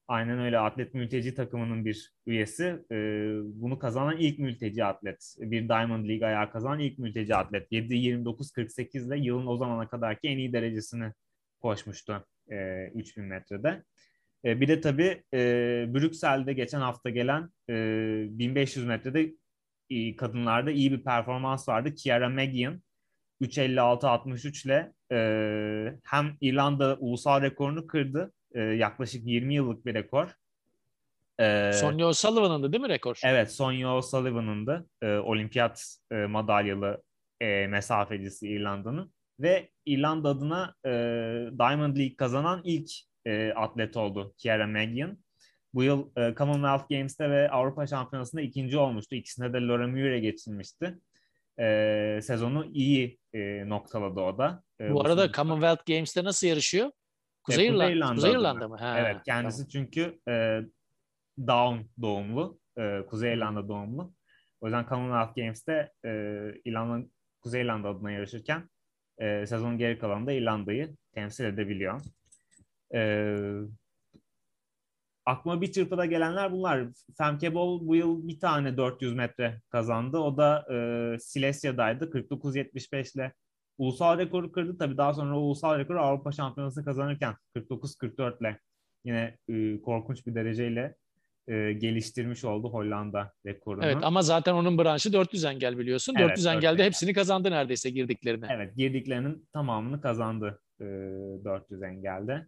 Aynen 0.09 0.39
öyle 0.39 0.59
atlet 0.59 0.95
mülteci 0.95 1.35
takımının 1.35 1.85
bir 1.85 2.13
üyesi. 2.27 2.85
E, 2.93 2.97
bunu 3.45 3.79
kazanan 3.79 4.17
ilk 4.17 4.39
mülteci 4.39 4.85
atlet. 4.85 5.35
Bir 5.39 5.69
Diamond 5.69 6.09
League 6.09 6.29
ayağı 6.29 6.51
kazanan 6.51 6.79
ilk 6.79 6.99
mülteci 6.99 7.35
atlet. 7.35 7.73
7.29.48 7.73 9.07
ile 9.07 9.19
yılın 9.19 9.47
o 9.47 9.57
zamana 9.57 9.89
kadarki 9.89 10.29
en 10.29 10.39
iyi 10.39 10.53
derecesini 10.53 11.13
koşmuştu 11.61 12.27
e, 12.51 12.87
3000 12.95 13.25
metrede. 13.25 13.83
E, 14.47 14.61
bir 14.61 14.69
de 14.69 14.81
tabii 14.81 15.23
e, 15.35 15.39
Brüksel'de 15.95 16.53
geçen 16.53 16.81
hafta 16.81 17.11
gelen 17.11 17.51
e, 17.71 17.75
1500 18.31 18.87
metrede 18.87 19.33
e, 19.91 20.17
kadınlarda 20.17 20.71
iyi 20.71 20.93
bir 20.93 21.05
performans 21.05 21.69
vardı. 21.69 21.95
Kiara 21.95 22.29
Magian 22.29 22.83
3.56-63 23.43 24.67
ile 24.67 24.93
e, 25.13 25.99
hem 26.05 26.37
İrlanda 26.41 26.97
ulusal 27.01 27.43
rekorunu 27.43 27.87
kırdı. 27.87 28.33
E, 28.55 28.61
yaklaşık 28.61 29.27
20 29.27 29.55
yıllık 29.55 29.87
bir 29.87 29.95
rekor. 29.95 30.29
E, 31.41 31.73
Sonya 31.73 32.07
O'Sullivan'ındı 32.07 32.73
değil 32.73 32.83
mi 32.83 32.89
rekor? 32.89 33.21
Evet 33.25 33.53
Sonya 33.53 33.97
O'Sullivan'ındı. 33.97 34.87
E, 35.03 35.17
olimpiyat 35.17 35.97
e, 36.11 36.15
madalyalı 36.15 37.03
e, 37.41 37.67
mesafecisi 37.67 38.49
İrlanda'nın. 38.49 39.13
Ve 39.41 39.71
İrlanda 39.87 40.29
adına 40.29 40.75
e, 40.85 40.91
Diamond 41.59 41.97
League 41.97 42.17
kazanan 42.17 42.61
ilk 42.65 42.91
e, 43.27 43.53
atlet 43.53 43.97
oldu 43.97 44.35
Kiara 44.39 44.67
Magian. 44.67 45.19
Bu 45.75 45.83
yıl 45.83 46.11
e, 46.17 46.35
Commonwealth 46.35 46.89
Games'te 46.91 47.31
ve 47.31 47.51
Avrupa 47.51 47.87
Şampiyonası'nda 47.87 48.43
ikinci 48.43 48.79
olmuştu. 48.79 49.15
İkisinde 49.15 49.53
de 49.53 49.61
Laura 49.67 49.89
Muir'e 49.89 50.21
geçilmişti. 50.21 50.99
E, 51.61 52.19
sezonu 52.23 52.71
iyi 52.75 53.19
e, 53.33 53.69
noktaladı 53.69 54.21
o 54.21 54.39
da. 54.39 54.63
E, 54.81 54.91
bu, 54.91 54.95
bu 54.95 55.01
arada 55.01 55.17
sonuçta. 55.17 55.43
Commonwealth 55.43 55.87
Games'te 55.87 56.25
nasıl 56.25 56.47
yarışıyor? 56.47 56.91
Kuzey, 57.43 57.67
Irlanda, 57.67 57.85
Kuzey 57.85 57.93
İrlanda, 57.97 58.15
Kuzey 58.15 58.33
İrlanda 58.33 58.69
mı? 58.69 58.77
Ha, 58.77 58.99
evet 58.99 59.17
kendisi 59.25 59.57
tamam. 59.57 59.69
çünkü 59.73 60.19
e, 60.29 60.61
Down 61.47 62.03
doğumlu. 62.03 62.59
E, 62.79 63.03
Kuzey 63.07 63.35
İrlanda 63.35 63.69
doğumlu. 63.69 64.15
O 64.61 64.67
yüzden 64.67 64.87
Commonwealth 64.89 65.37
Games'te 65.37 65.93
e, 66.05 66.11
İrlanda, 66.65 67.07
Kuzey 67.41 67.63
İrlanda 67.63 67.89
adına 67.89 68.11
yarışırken 68.11 68.71
e, 69.19 69.47
sezonun 69.47 69.79
geri 69.79 69.99
kalanında 69.99 70.33
İrlanda'yı 70.33 70.97
temsil 71.13 71.45
edebiliyor. 71.45 72.01
E, 72.95 73.33
aklıma 75.27 75.61
bir 75.61 75.73
çırpıda 75.73 76.07
gelenler 76.07 76.53
bunlar. 76.53 76.87
Femke 77.19 77.55
Bol 77.55 77.87
bu 77.87 77.97
yıl 77.97 78.29
bir 78.29 78.41
tane 78.41 78.77
400 78.77 79.15
metre 79.15 79.61
kazandı. 79.71 80.19
O 80.19 80.37
da 80.37 80.67
e, 80.75 81.19
Silesia'daydı. 81.19 82.05
49.75 82.05 83.17
ile 83.17 83.33
ulusal 83.79 84.19
rekoru 84.19 84.53
kırdı. 84.53 84.79
Tabii 84.79 84.97
daha 84.97 85.15
sonra 85.15 85.39
ulusal 85.39 85.79
rekoru 85.79 86.01
Avrupa 86.01 86.33
Şampiyonası 86.33 86.85
kazanırken 86.85 87.35
49-44 87.57 88.41
ile 88.41 88.61
yine 89.05 89.39
e, 89.49 89.81
korkunç 89.81 90.27
bir 90.27 90.35
dereceyle 90.35 90.95
e, 91.49 91.73
geliştirmiş 91.73 92.45
oldu 92.45 92.73
Hollanda 92.73 93.33
rekorunu. 93.47 93.85
Evet 93.85 93.97
ama 94.03 94.23
zaten 94.23 94.55
onun 94.55 94.79
branşı 94.79 95.13
400 95.13 95.45
engel 95.45 95.79
biliyorsun. 95.79 96.15
Evet, 96.19 96.29
400 96.29 96.47
engelde 96.47 96.69
engel. 96.69 96.87
hepsini 96.87 97.13
kazandı 97.13 97.51
neredeyse 97.51 97.91
girdiklerini. 97.91 98.47
Evet 98.51 98.77
girdiklerinin 98.77 99.49
tamamını 99.53 100.01
kazandı 100.01 100.61
e, 100.81 100.85
400 100.85 101.83
engelde. 101.83 102.47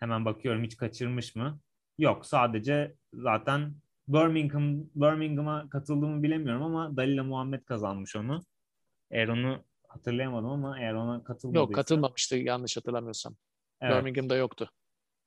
Hemen 0.00 0.24
bakıyorum 0.24 0.64
hiç 0.64 0.76
kaçırmış 0.76 1.36
mı? 1.36 1.60
Yok 1.98 2.26
sadece 2.26 2.94
zaten 3.12 3.74
Birmingham 4.08 4.84
Birmingham'a 4.94 5.68
katıldığımı 5.70 6.22
bilemiyorum 6.22 6.62
ama 6.62 6.96
Dalila 6.96 7.24
Muhammed 7.24 7.64
kazanmış 7.64 8.16
onu. 8.16 8.44
Eğer 9.10 9.28
onu 9.28 9.64
hatırlayamadım 9.88 10.50
ama 10.50 10.80
eğer 10.80 10.94
ona 10.94 11.24
katılmadıysa. 11.24 11.60
Yok 11.60 11.74
katılmamıştı 11.74 12.36
yanlış 12.36 12.76
hatırlamıyorsam. 12.76 13.36
Evet. 13.80 13.96
Birmingham'da 13.96 14.36
yoktu. 14.36 14.70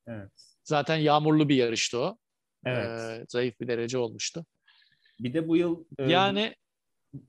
Evet. 0.07 0.31
Zaten 0.63 0.95
yağmurlu 0.95 1.49
bir 1.49 1.55
yarıştı 1.55 1.99
o. 1.99 2.17
Evet. 2.65 3.01
Ee, 3.01 3.25
zayıf 3.29 3.59
bir 3.59 3.67
derece 3.67 3.97
olmuştu. 3.97 4.45
Bir 5.19 5.33
de 5.33 5.47
bu 5.47 5.57
yıl 5.57 5.85
e, 5.99 6.11
yani 6.11 6.55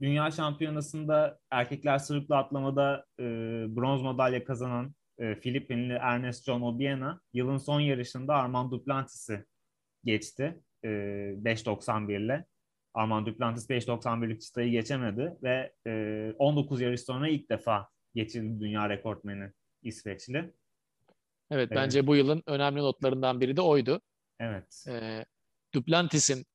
Dünya 0.00 0.30
Şampiyonası'nda 0.30 1.38
erkekler 1.50 1.98
sırıklı 1.98 2.36
atlamada 2.36 3.04
e, 3.20 3.24
bronz 3.76 4.02
madalya 4.02 4.44
kazanan 4.44 4.94
e, 5.18 5.34
Filipinli 5.34 5.92
Ernest 5.92 6.44
John 6.44 6.62
Obiena 6.62 7.20
yılın 7.32 7.58
son 7.58 7.80
yarışında 7.80 8.34
Armand 8.34 8.72
Duplantis'i 8.72 9.44
geçti 10.04 10.60
e, 10.84 10.88
5.91 10.88 12.24
ile. 12.24 12.46
Armand 12.94 13.26
Duplantis 13.26 13.70
5.91'lik 13.70 14.40
çıtayı 14.42 14.70
geçemedi 14.70 15.36
ve 15.42 15.72
e, 15.86 16.32
19 16.38 16.80
yarış 16.80 17.00
sonra 17.00 17.28
ilk 17.28 17.50
defa 17.50 17.88
geçildi 18.14 18.60
dünya 18.60 18.88
rekortmeni 18.88 19.52
İsveçli. 19.82 20.38
Evet, 20.38 20.54
evet 21.50 21.70
bence 21.70 22.06
bu 22.06 22.16
yılın 22.16 22.42
önemli 22.46 22.80
notlarından 22.80 23.40
biri 23.40 23.56
de 23.56 23.60
oydu. 23.60 24.00
Evet. 24.40 24.84
E, 24.88 25.24
Duplantis'in 25.74 26.46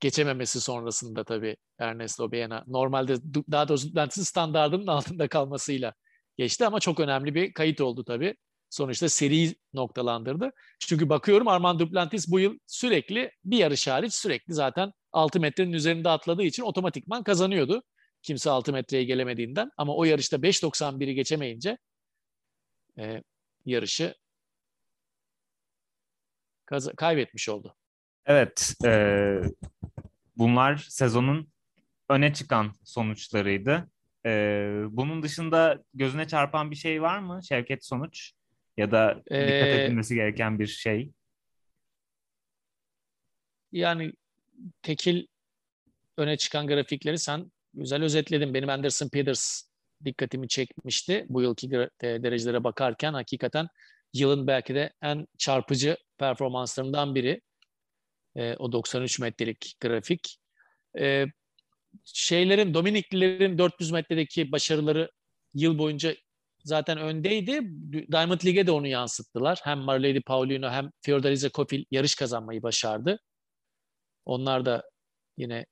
geçememesi 0.00 0.60
sonrasında 0.60 1.24
tabii 1.24 1.56
Ernest 1.78 2.20
Obiena 2.20 2.64
normalde 2.66 3.16
daha 3.50 3.68
doğrusu 3.68 3.88
Duplantis'in 3.88 4.22
standartının 4.22 4.86
altında 4.86 5.28
kalmasıyla 5.28 5.94
geçti 6.40 6.66
ama 6.66 6.80
çok 6.80 7.00
önemli 7.00 7.34
bir 7.34 7.52
kayıt 7.52 7.80
oldu 7.80 8.04
tabii. 8.04 8.34
Sonuçta 8.70 9.08
seri 9.08 9.54
noktalandırdı. 9.72 10.52
Çünkü 10.78 11.08
bakıyorum 11.08 11.48
Armand 11.48 11.80
Duplantis 11.80 12.30
bu 12.30 12.40
yıl 12.40 12.58
sürekli 12.66 13.32
bir 13.44 13.58
yarış 13.58 13.88
hariç 13.88 14.14
sürekli 14.14 14.54
zaten 14.54 14.92
6 15.12 15.40
metrenin 15.40 15.72
üzerinde 15.72 16.08
atladığı 16.08 16.42
için 16.42 16.62
otomatikman 16.62 17.22
kazanıyordu. 17.22 17.82
Kimse 18.22 18.50
6 18.50 18.72
metreye 18.72 19.04
gelemediğinden. 19.04 19.70
Ama 19.76 19.96
o 19.96 20.04
yarışta 20.04 20.36
5.91'i 20.36 21.14
geçemeyince 21.14 21.78
e, 22.98 23.22
yarışı 23.66 24.14
kaybetmiş 26.96 27.48
oldu. 27.48 27.76
Evet. 28.26 28.74
E, 28.84 29.42
bunlar 30.36 30.76
sezonun 30.88 31.52
öne 32.08 32.32
çıkan 32.32 32.72
sonuçlarıydı. 32.84 33.89
Ee, 34.26 34.82
bunun 34.90 35.22
dışında 35.22 35.82
gözüne 35.94 36.28
çarpan 36.28 36.70
bir 36.70 36.76
şey 36.76 37.02
var 37.02 37.18
mı 37.18 37.40
Şevket 37.48 37.84
sonuç? 37.84 38.32
Ya 38.76 38.90
da 38.90 39.14
dikkat 39.16 39.38
ee, 39.68 39.84
edilmesi 39.84 40.14
gereken 40.14 40.58
bir 40.58 40.66
şey? 40.66 41.10
Yani 43.72 44.12
tekil 44.82 45.26
öne 46.16 46.36
çıkan 46.36 46.66
grafikleri 46.66 47.18
sen 47.18 47.52
güzel 47.74 48.02
özetledin. 48.02 48.54
Benim 48.54 48.68
Anderson 48.68 49.08
Peters 49.08 49.62
dikkatimi 50.04 50.48
çekmişti 50.48 51.26
bu 51.28 51.42
yılki 51.42 51.70
derecelere 52.02 52.64
bakarken. 52.64 53.12
Hakikaten 53.12 53.68
yılın 54.12 54.46
belki 54.46 54.74
de 54.74 54.92
en 55.02 55.26
çarpıcı 55.38 55.96
performanslarından 56.18 57.14
biri. 57.14 57.40
E, 58.36 58.56
o 58.56 58.72
93 58.72 59.18
metrelik 59.18 59.76
grafik. 59.80 60.38
E, 60.98 61.26
şeylerin 62.04 62.74
Dominiklilerin 62.74 63.58
400 63.58 63.90
metredeki 63.90 64.52
başarıları 64.52 65.10
yıl 65.54 65.78
boyunca 65.78 66.14
zaten 66.64 66.98
öndeydi. 66.98 67.60
Diamond 68.12 68.40
League'e 68.44 68.66
de 68.66 68.70
onu 68.70 68.86
yansıttılar. 68.86 69.60
Hem 69.64 69.78
Marlady 69.78 70.20
Paulino 70.20 70.70
hem 70.70 70.90
Fiordalize 71.02 71.48
Kofil 71.48 71.84
yarış 71.90 72.14
kazanmayı 72.14 72.62
başardı. 72.62 73.18
Onlar 74.24 74.64
da 74.66 74.82
yine 75.36 75.66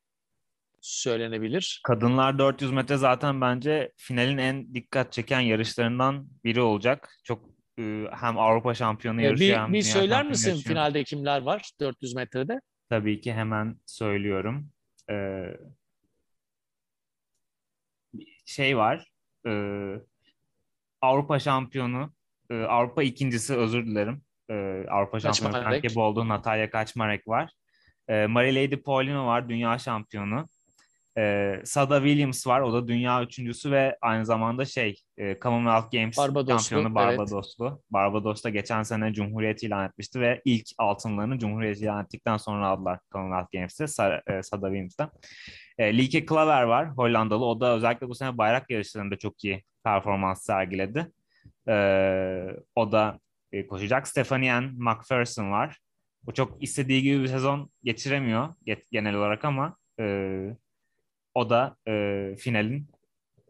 söylenebilir. 0.81 1.81
Kadınlar 1.85 2.39
400 2.39 2.73
metre 2.73 2.97
zaten 2.97 3.41
bence 3.41 3.93
finalin 3.97 4.39
en 4.39 4.75
dikkat 4.75 5.13
çeken 5.13 5.41
yarışlarından 5.41 6.29
biri 6.45 6.61
olacak. 6.61 7.19
Çok 7.25 7.45
e, 7.79 8.05
hem 8.11 8.39
Avrupa 8.39 8.75
şampiyonu 8.75 9.23
yarışı 9.23 9.45
bir, 9.45 9.55
hem 9.57 9.73
Bir 9.73 9.83
söyler 9.83 10.27
misin 10.27 10.51
yarışı. 10.51 10.69
finalde 10.69 11.05
kimler 11.05 11.43
var 11.43 11.71
400 11.81 12.15
metrede? 12.15 12.61
Tabii 12.89 13.21
ki 13.21 13.33
hemen 13.33 13.77
söylüyorum. 13.87 14.71
E, 15.11 15.15
şey 18.49 18.77
var. 18.77 19.05
E, 19.47 19.53
Avrupa 21.01 21.39
şampiyonu, 21.39 22.13
e, 22.51 22.55
Avrupa 22.63 23.03
ikincisi 23.03 23.57
özür 23.57 23.87
dilerim. 23.87 24.23
E, 24.51 24.55
Avrupa 24.91 25.21
şampiyonu 25.21 25.53
Kaçmarek. 25.53 25.83
Frankie 25.83 26.01
oldu. 26.03 26.29
Natalya 26.29 26.71
Kaçmarek 26.71 27.29
var. 27.29 27.53
E, 28.09 28.27
Marie 28.27 28.55
Lady 28.55 28.77
Paulino 28.77 29.27
var. 29.27 29.49
Dünya 29.49 29.79
şampiyonu. 29.79 30.47
E, 31.19 31.55
Sada 31.65 31.97
Williams 31.99 32.47
var. 32.47 32.61
O 32.61 32.73
da 32.73 32.89
dünya 32.89 33.23
üçüncüsü 33.23 33.71
ve 33.71 33.99
aynı 34.01 34.27
zamanda 34.27 34.65
şey 34.65 34.95
e, 35.17 35.39
Commonwealth 35.41 35.93
Games 35.93 36.19
Barbadoslu, 36.19 36.69
şampiyonu 36.69 36.87
evet. 36.87 37.19
Barbadoslu. 37.19 37.83
Barbados'ta 37.91 38.51
geçen 38.51 38.83
sene 38.83 39.13
Cumhuriyet 39.13 39.63
ilan 39.63 39.89
etmişti 39.89 40.21
ve 40.21 40.43
ilk 40.45 40.67
altınlarını 40.79 41.39
Cumhuriyet 41.39 41.81
ilan 41.81 42.05
ettikten 42.05 42.37
sonra 42.37 42.67
aldılar 42.67 42.99
Commonwealth 43.13 43.53
Games'te 43.53 43.85
Sa- 43.85 44.39
e, 44.39 44.43
Sada 44.43 44.67
Williams'ta. 44.67 45.11
E, 45.79 45.97
Lieke 45.99 46.27
Klaver 46.27 46.63
var 46.63 46.89
Hollandalı. 46.97 47.45
O 47.45 47.61
da 47.61 47.75
özellikle 47.75 48.09
bu 48.09 48.15
sene 48.15 48.39
bayrak 48.39 48.71
yarışlarında 48.71 49.19
çok 49.19 49.45
iyi 49.45 49.65
performans 49.85 50.43
sergiledi. 50.43 51.13
E, 51.69 51.75
o 52.75 52.93
da 52.93 53.21
e, 53.53 53.67
koşacak. 53.67 54.09
Stephanie 54.09 54.53
Ann 54.53 54.73
McPherson 54.77 55.51
var. 55.51 55.79
O 56.27 56.33
çok 56.33 56.63
istediği 56.63 57.03
gibi 57.03 57.23
bir 57.23 57.29
sezon 57.29 57.71
geçiremiyor 57.83 58.49
ge- 58.67 58.85
genel 58.91 59.15
olarak 59.15 59.45
ama 59.45 59.77
e, 60.01 60.05
o 61.39 61.51
da 61.51 61.77
e, 61.89 62.35
finalin 62.39 62.89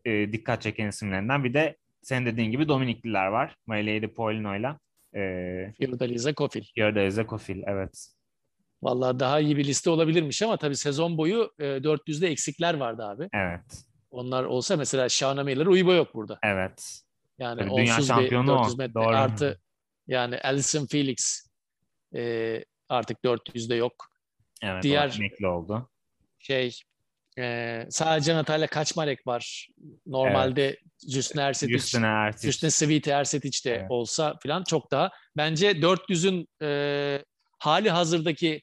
e, 0.04 0.32
dikkat 0.32 0.62
çeken 0.62 0.88
isimlerinden. 0.88 1.44
Bir 1.44 1.54
de 1.54 1.76
senin 2.02 2.26
dediğin 2.26 2.50
gibi 2.50 2.68
Dominikliler 2.68 3.26
var. 3.26 3.56
Marilady 3.66 4.06
Paulino'yla 4.06 4.78
e, 5.14 5.20
Fiordaliza 5.78 6.34
Kofil. 6.34 6.64
Fiordaliza 6.74 7.26
Kofil. 7.26 7.62
Evet. 7.66 8.08
Vallahi 8.82 9.20
daha 9.20 9.40
iyi 9.40 9.56
bir 9.56 9.64
liste 9.64 9.90
olabilirmiş 9.90 10.42
ama 10.42 10.56
tabii 10.56 10.76
sezon 10.76 11.18
boyu 11.18 11.52
e, 11.58 11.64
400'de 11.64 12.28
eksikler 12.28 12.74
vardı 12.74 13.04
abi. 13.04 13.28
Evet. 13.32 13.84
Onlar 14.10 14.44
olsa 14.44 14.76
mesela 14.76 15.08
Shauna 15.08 15.44
Miller 15.44 15.66
Uybo 15.66 15.92
yok 15.92 16.14
burada. 16.14 16.38
Evet. 16.42 17.02
Yani 17.38 17.58
Tabii 17.60 17.70
dünya 17.70 17.98
bir 17.98 18.02
şampiyonu 18.02 18.52
o, 18.52 18.58
400 18.58 18.78
metre 18.78 18.94
doğru. 18.94 19.16
artı 19.16 19.60
yani 20.06 20.38
Alison 20.38 20.86
Felix 20.86 21.48
e, 22.14 22.64
artık 22.88 23.18
400'de 23.24 23.74
yok. 23.74 23.94
Evet. 24.62 24.82
Diğer- 24.82 25.44
oldu. 25.44 25.90
Şey 26.38 26.80
e, 27.38 27.86
sadece 27.90 28.34
Natalya 28.34 28.66
Kaçmarek 28.66 29.26
var. 29.26 29.68
Normalde 30.06 30.78
Justin 31.12 31.38
Ersetic, 31.38 31.78
Justin 31.78 32.02
Ertic. 32.02 32.46
Justin 32.46 32.68
Svite 32.68 33.10
Ersetic 33.10 33.64
de 33.64 33.74
Evet. 33.74 33.90
olsa 33.90 34.36
falan 34.42 34.64
çok 34.64 34.90
daha. 34.90 35.10
Bence 35.36 35.70
400'ün 35.70 36.48
e, 36.62 37.24
hali 37.58 37.90
hazırdaki 37.90 38.62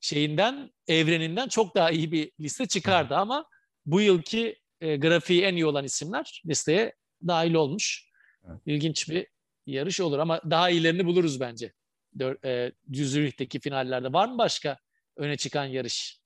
şeyinden, 0.00 0.70
evreninden 0.88 1.48
çok 1.48 1.74
daha 1.74 1.90
iyi 1.90 2.12
bir 2.12 2.32
liste 2.40 2.66
çıkardı 2.66 3.16
ama 3.16 3.44
bu 3.86 4.00
yılki 4.00 4.58
e, 4.80 4.96
grafiği 4.96 5.42
en 5.42 5.54
iyi 5.54 5.66
olan 5.66 5.84
isimler 5.84 6.42
listeye 6.46 6.94
dahil 7.26 7.54
olmuş. 7.54 8.08
Evet. 8.48 8.60
İlginç 8.66 9.08
bir 9.08 9.26
yarış 9.66 10.00
olur 10.00 10.18
ama 10.18 10.40
daha 10.50 10.70
iyilerini 10.70 11.06
buluruz 11.06 11.40
bence. 11.40 11.72
Dör, 12.18 12.44
e, 12.44 12.72
Zürih'teki 12.92 13.60
finallerde. 13.60 14.12
Var 14.12 14.28
mı 14.28 14.38
başka 14.38 14.78
öne 15.16 15.36
çıkan 15.36 15.64
yarış? 15.64 16.23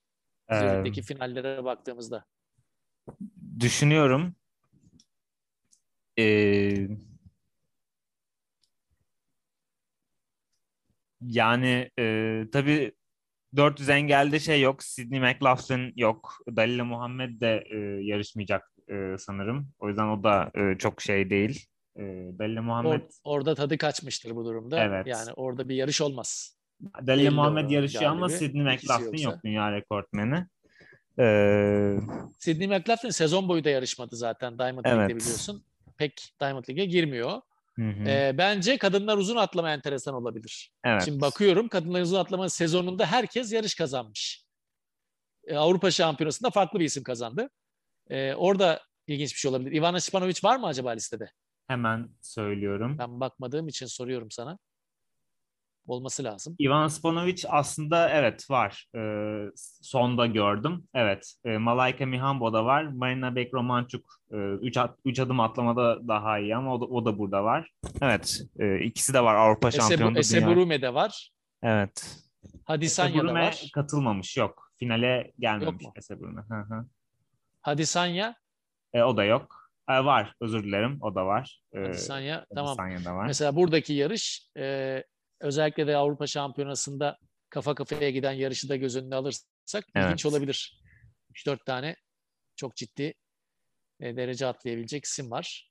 Ee, 0.51 0.59
Zürih'teki 0.59 1.03
finallere 1.03 1.65
baktığımızda. 1.65 2.25
düşünüyorum. 3.61 4.35
Ee, 6.19 6.89
yani 11.21 11.91
e, 11.99 12.45
tabii 12.53 12.93
400 13.57 13.89
engelde 13.89 14.41
şey 14.41 14.61
yok. 14.61 14.83
Sydney 14.83 15.21
McLaughlin 15.21 15.93
yok. 15.97 16.35
Dalila 16.57 16.85
Muhammed 16.85 17.41
de 17.41 17.65
e, 17.71 17.77
yarışmayacak 18.05 18.73
e, 18.91 19.15
sanırım. 19.19 19.73
O 19.79 19.89
yüzden 19.89 20.09
o 20.09 20.23
da 20.23 20.51
e, 20.55 20.79
çok 20.79 21.01
şey 21.03 21.31
değil. 21.31 21.67
E, 21.97 22.03
Dalila 22.39 22.63
Muhammed 22.63 23.01
Or- 23.01 23.21
orada 23.25 23.55
tadı 23.55 23.79
kaçmıştır 23.79 24.37
bu 24.37 24.45
durumda. 24.45 24.85
Evet. 24.85 25.07
Yani 25.07 25.33
orada 25.33 25.69
bir 25.69 25.75
yarış 25.75 26.01
olmaz. 26.01 26.58
Belli 26.81 27.31
Muhammed 27.31 27.71
yarışıyor 27.71 28.11
ama 28.11 28.27
galibi. 28.27 28.39
Sydney 28.39 28.75
İkisi 28.75 28.93
McLaughlin 28.93 29.19
yok 29.23 29.39
dünya 29.45 29.73
rekortmeni. 29.73 30.47
Ee, 31.19 31.97
Sydney 32.39 32.69
McLaughlin 32.69 33.11
sezon 33.11 33.49
boyu 33.49 33.65
da 33.65 33.71
yarışmadı 33.71 34.17
zaten 34.17 34.59
Diamond 34.59 34.85
Evet. 34.85 34.99
League'de 34.99 35.21
biliyorsun. 35.21 35.65
Pek 35.97 36.35
Diamond 36.41 36.65
League'e 36.69 36.87
girmiyor. 36.87 37.41
hı 37.77 37.83
hı, 37.91 38.09
Ee, 38.09 38.35
bence 38.39 38.79
kadınlar 38.79 39.17
uzun 39.19 39.37
atlama 39.37 39.71
enteresan 39.73 40.15
olabilir. 40.15 40.73
evet. 40.85 41.03
Şimdi 41.05 41.21
bakıyorum 41.21 41.69
kadınlar 41.69 42.01
uzun 42.03 42.19
atlama 42.19 42.49
sezonunda 42.49 43.07
herkes 43.07 43.53
yarış 43.53 43.75
kazanmış. 43.75 44.45
Ee, 45.47 45.57
Avrupa 45.57 45.91
Şampiyonası'nda 45.91 46.51
farklı 46.51 46.81
bir 46.81 46.85
isim 46.85 47.03
kazandı. 47.03 47.51
Ee, 48.11 48.35
orada 48.35 48.81
ilginç 49.07 49.35
bir 49.35 49.39
şey 49.39 49.49
olabilir. 49.49 49.73
Ivana 49.73 50.01
Spanovic 50.01 50.39
var 50.45 50.57
mı 50.57 50.67
acaba 50.67 50.91
listede? 50.91 51.31
Hemen 51.67 52.09
söylüyorum. 52.21 52.99
Ben 52.99 53.21
bakmadığım 53.21 53.69
için 53.69 53.87
soruyorum 53.87 54.31
sana. 54.31 54.59
Olması 55.89 56.25
lazım. 56.25 56.57
Ivan 56.61 56.89
Spanovic 56.89 57.43
aslında 57.49 58.09
evet 58.11 58.51
var. 58.51 58.87
Ee, 58.97 59.45
sonda 59.83 60.27
gördüm. 60.27 60.85
Evet. 60.95 61.35
Ee, 61.45 61.59
Malaika 61.59 62.07
Mihambo 62.07 62.53
da 62.53 62.65
var. 62.65 62.83
Marina 62.85 63.35
Bekromançuk 63.37 64.19
3 64.31 64.77
üç 65.05 65.19
adım 65.21 65.41
atlamada 65.41 66.09
daha 66.09 66.39
iyi 66.39 66.57
ama 66.57 66.75
o 66.75 66.81
da, 66.81 66.85
o 66.85 67.05
da 67.05 67.19
burada 67.19 67.45
var. 67.45 67.71
Evet. 68.03 68.41
e, 68.59 68.79
ikisi 68.85 69.15
de 69.15 69.21
var 69.25 69.35
Avrupa 69.35 69.71
şampiyonu. 69.71 70.11
dünya- 70.11 70.19
Eseburume'de 70.21 70.95
var. 70.95 71.31
Evet. 71.63 72.17
Hadisanya'da 72.65 73.17
Eseburume 73.19 73.41
var. 73.43 73.71
katılmamış. 73.75 74.37
Yok. 74.37 74.73
Finale 74.77 75.33
gelmemiş? 75.39 75.87
Eseburume. 75.97 76.43
Hı 76.49 76.55
hı. 76.75 76.87
Hadisanya, 77.61 78.35
E, 78.93 79.03
o 79.03 79.17
da 79.17 79.25
yok. 79.25 79.71
E, 79.91 80.05
var. 80.05 80.35
Özür 80.41 80.65
dilerim. 80.65 80.99
O 81.01 81.15
da 81.15 81.27
var. 81.27 81.61
E, 81.75 81.79
Hadisanya 81.81 82.47
tamam. 82.55 82.77
Hadisanya 82.77 83.05
da 83.05 83.17
var. 83.17 83.27
Mesela 83.27 83.57
buradaki 83.57 83.93
yarış 83.93 84.49
e, 84.59 85.05
özellikle 85.41 85.87
de 85.87 85.97
Avrupa 85.97 86.27
Şampiyonası'nda 86.27 87.19
kafa 87.51 87.75
kafaya 87.75 88.11
giden 88.11 88.33
yarışı 88.33 88.69
da 88.69 88.77
göz 88.77 88.97
önüne 88.97 89.15
alırsak 89.15 89.85
ilginç 89.97 90.25
Evet. 90.25 90.27
olabilir. 90.27 90.83
3-4 91.35 91.65
tane 91.65 91.97
çok 92.57 92.77
ciddi 92.77 93.15
e, 94.01 94.17
derece 94.17 94.47
atlayabilecek 94.47 95.05
isim 95.05 95.31
var. 95.31 95.71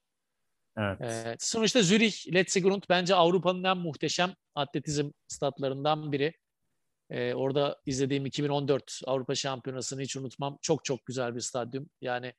Evet. 0.78 1.00
E, 1.00 1.36
sonuçta 1.38 1.82
Zürih, 1.82 2.34
Letzigrund 2.34 2.82
bence 2.88 3.14
Avrupa'nın 3.14 3.64
en 3.64 3.78
muhteşem 3.78 4.34
atletizm 4.54 5.10
statlarından 5.28 6.12
biri. 6.12 6.32
E, 7.10 7.34
orada 7.34 7.80
izlediğim 7.86 8.26
2014 8.26 9.00
Avrupa 9.06 9.34
Şampiyonası'nı 9.34 10.02
hiç 10.02 10.16
unutmam. 10.16 10.58
Çok 10.62 10.84
çok 10.84 11.06
güzel 11.06 11.34
bir 11.34 11.40
stadyum. 11.40 11.90
Yani 12.00 12.32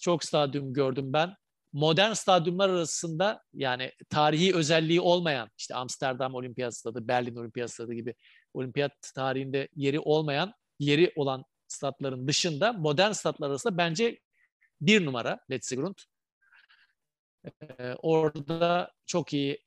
çok 0.00 0.24
stadyum 0.24 0.72
gördüm 0.72 1.12
ben. 1.12 1.34
Modern 1.74 2.12
stadyumlar 2.12 2.68
arasında 2.68 3.42
yani 3.54 3.92
tarihi 4.10 4.54
özelliği 4.54 5.00
olmayan 5.00 5.50
işte 5.58 5.74
Amsterdam 5.74 6.34
Olimpiyat 6.34 6.76
Stadı, 6.76 7.08
Berlin 7.08 7.36
Olimpiyat 7.36 7.70
Stadı 7.70 7.94
gibi 7.94 8.14
olimpiyat 8.54 8.92
tarihinde 9.14 9.68
yeri 9.76 10.00
olmayan, 10.00 10.52
yeri 10.78 11.12
olan 11.16 11.44
statların 11.68 12.28
dışında 12.28 12.72
modern 12.72 13.12
statlar 13.12 13.50
arasında 13.50 13.78
bence 13.78 14.18
bir 14.80 15.04
numara 15.06 15.40
Letzigrund. 15.50 15.94
Ee, 17.78 17.94
orada 18.02 18.92
çok 19.06 19.32
iyi 19.32 19.58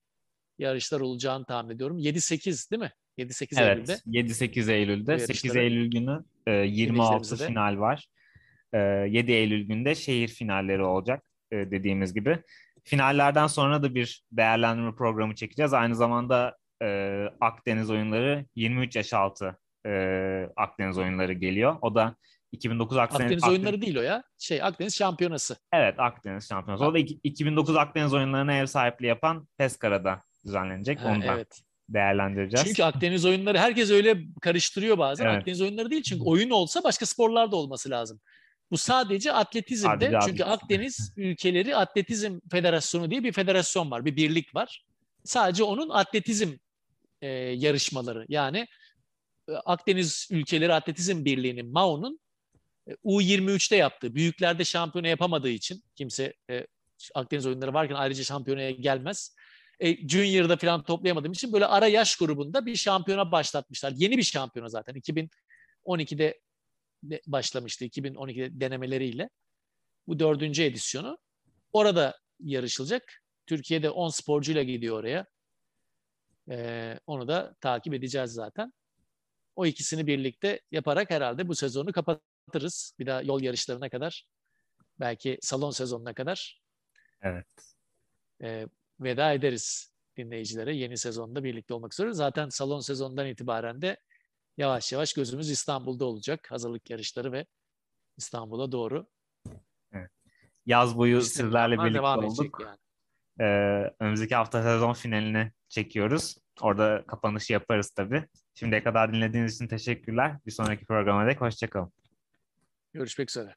yarışlar 0.60 1.00
olacağını 1.00 1.46
tahmin 1.46 1.76
ediyorum. 1.76 2.00
7-8 2.00 2.72
değil 2.72 2.82
mi? 2.82 2.91
7-8 3.17 3.70
Eylül'de. 3.70 3.91
Evet, 3.91 4.30
7-8 4.30 4.72
Eylül'de. 4.72 5.15
Bu 5.15 5.20
8 5.20 5.46
yarışları 5.46 5.63
Eylül 5.63 5.91
günü 5.91 6.24
e, 6.48 6.52
26 6.52 6.67
dinleyicilerimize 6.78 7.39
de- 7.39 7.48
final 7.48 7.78
var. 7.80 8.08
E, 8.74 8.78
7 8.78 9.32
Eylül 9.32 9.67
günde 9.67 9.96
şehir 9.96 10.28
finalleri 10.28 10.84
olacak 10.84 11.27
e, 11.52 11.56
dediğimiz 11.56 12.14
gibi. 12.14 12.40
Finallerden 12.84 13.48
sonra 13.48 13.84
da 13.84 13.96
bir 13.96 14.24
değerlendirme 14.32 14.96
programı 14.96 15.36
çekeceğiz. 15.36 15.74
Aynı 15.74 15.96
zamanda 15.96 16.58
e, 16.84 17.24
Akdeniz 17.42 17.90
oyunları 17.90 18.46
23 18.56 18.96
yaş 18.96 19.14
altı 19.14 19.58
e, 19.86 19.92
Akdeniz 20.56 20.98
oyunları 20.98 21.34
geliyor. 21.34 21.76
O 21.82 21.96
da 21.96 22.16
2009 22.52 22.98
Akdeniz, 22.98 23.24
Akdeniz 23.24 23.44
oyunları 23.44 23.82
değil 23.82 23.98
o 23.98 24.02
ya. 24.02 24.24
Şey 24.38 24.64
Akdeniz 24.64 24.96
Şampiyonası. 24.96 25.58
Evet 25.74 26.00
Akdeniz 26.00 26.48
Şampiyonası. 26.50 26.86
O 26.86 26.94
da 26.94 27.00
iki- 27.00 27.20
2009 27.24 27.76
Akdeniz 27.76 28.14
oyunlarına 28.14 28.54
ev 28.54 28.66
sahipliği 28.66 29.08
yapan 29.08 29.48
Peskara'da 29.58 30.24
düzenlenecek. 30.46 31.00
Ha, 31.00 31.08
Onu 31.08 31.22
da 31.22 31.34
evet. 31.34 31.62
değerlendireceğiz. 31.90 32.68
Çünkü 32.68 32.84
Akdeniz 32.84 33.26
oyunları 33.26 33.58
herkes 33.58 33.92
öyle 33.92 34.18
karıştırıyor 34.42 34.98
bazen. 34.98 35.26
Evet. 35.26 35.38
Akdeniz 35.38 35.62
oyunları 35.62 35.90
değil 35.90 36.04
çünkü 36.04 36.24
oyun 36.24 36.50
olsa 36.50 36.84
başka 36.84 37.06
sporlarda 37.06 37.56
olması 37.56 37.90
lazım. 37.90 38.20
Bu 38.72 38.78
sadece 38.78 39.32
atletizmde. 39.32 39.88
Sadece 39.88 40.18
çünkü 40.26 40.44
atletizm. 40.44 40.52
Akdeniz 40.52 41.14
ülkeleri 41.18 41.76
Atletizm 41.76 42.40
Federasyonu 42.52 43.12
diye 43.12 43.24
bir 43.24 43.32
federasyon 43.32 43.92
var, 43.92 44.06
bir 44.06 44.16
birlik 44.16 44.56
var. 44.56 44.86
Sadece 45.24 45.64
onun 45.64 45.90
atletizm 45.90 46.54
e, 47.22 47.28
yarışmaları. 47.38 48.26
Yani 48.30 48.68
e, 49.50 49.52
Akdeniz 49.52 50.28
ülkeleri 50.32 50.74
Atletizm 50.74 51.26
Birliği'nin 51.26 51.72
MAO'nun 51.72 52.20
e, 52.88 52.92
U23'te 52.92 53.76
yaptığı, 53.76 54.16
büyüklerde 54.16 54.66
şampiyona 54.66 55.08
yapamadığı 55.08 55.50
için 55.50 55.84
kimse 55.96 56.34
e, 56.50 56.68
Akdeniz 57.16 57.46
oyunları 57.46 57.74
varken 57.74 57.96
ayrıca 57.96 58.24
şampiyonaya 58.24 58.72
gelmez. 58.72 59.36
E, 59.80 60.08
Junior'da 60.08 60.58
falan 60.58 60.84
toplayamadığım 60.84 61.32
için 61.32 61.54
böyle 61.54 61.66
ara 61.66 61.88
yaş 61.88 62.16
grubunda 62.16 62.66
bir 62.66 62.76
şampiyona 62.76 63.32
başlatmışlar. 63.32 63.94
Yeni 63.96 64.18
bir 64.18 64.24
şampiyona 64.24 64.70
zaten. 64.70 64.96
2012'de 65.86 66.40
başlamıştı. 67.28 67.86
2012'de 67.86 68.60
denemeleriyle. 68.60 69.30
Bu 70.08 70.20
dördüncü 70.20 70.64
edisyonu. 70.64 71.18
Orada 71.74 72.20
yarışılacak. 72.40 73.24
Türkiye'de 73.46 73.90
10 73.90 74.10
sporcuyla 74.10 74.64
gidiyor 74.64 75.00
oraya. 75.00 75.26
Ee, 76.50 77.00
onu 77.08 77.28
da 77.28 77.56
takip 77.62 77.94
edeceğiz 77.94 78.32
zaten. 78.32 78.74
O 79.56 79.66
ikisini 79.66 80.08
birlikte 80.08 80.62
yaparak 80.72 81.10
herhalde 81.10 81.48
bu 81.48 81.56
sezonu 81.56 81.92
kapatırız. 81.92 82.94
Bir 83.00 83.06
daha 83.06 83.22
yol 83.22 83.42
yarışlarına 83.42 83.90
kadar. 83.90 84.28
Belki 85.00 85.38
salon 85.42 85.72
sezonuna 85.72 86.14
kadar. 86.14 86.62
Evet. 87.22 87.48
E, 88.44 88.68
veda 89.00 89.34
ederiz 89.34 89.94
dinleyicilere. 90.18 90.76
Yeni 90.76 90.98
sezonda 90.98 91.44
birlikte 91.44 91.74
olmak 91.74 91.94
üzere. 91.94 92.14
Zaten 92.14 92.50
salon 92.50 92.80
sezonundan 92.80 93.28
itibaren 93.28 93.82
de 93.82 93.98
yavaş 94.58 94.91
yavaş 94.91 95.13
gözümüz 95.13 95.50
İstanbul'da 95.50 96.06
olacak. 96.06 96.52
Hazırlık 96.52 96.89
yarışları 96.89 97.32
ve 97.32 97.46
İstanbul'a 98.17 98.72
doğru. 98.72 99.08
Evet. 99.91 100.12
Yaz 100.65 100.98
boyu 100.98 101.22
sizlerle 101.22 101.78
birlikte 101.78 101.93
devam 101.93 102.24
olduk. 102.24 102.60
Yani. 102.62 102.78
Ee, 103.39 103.93
önümüzdeki 104.00 104.36
hafta 104.36 104.63
sezon 104.63 104.93
finalini 104.93 105.52
çekiyoruz. 105.70 106.38
Orada 106.62 107.04
kapanışı 107.08 107.54
yaparız 107.54 107.89
tabii. 107.89 108.28
Şimdiye 108.56 108.84
kadar 108.84 109.13
dinlediğiniz 109.13 109.56
için 109.56 109.67
teşekkürler. 109.67 110.38
Bir 110.46 110.52
sonraki 110.52 110.86
programa 110.86 111.28
dek 111.28 111.41
hoşçakalın. 111.41 111.91
Görüşmek 112.93 113.30
üzere. 113.30 113.56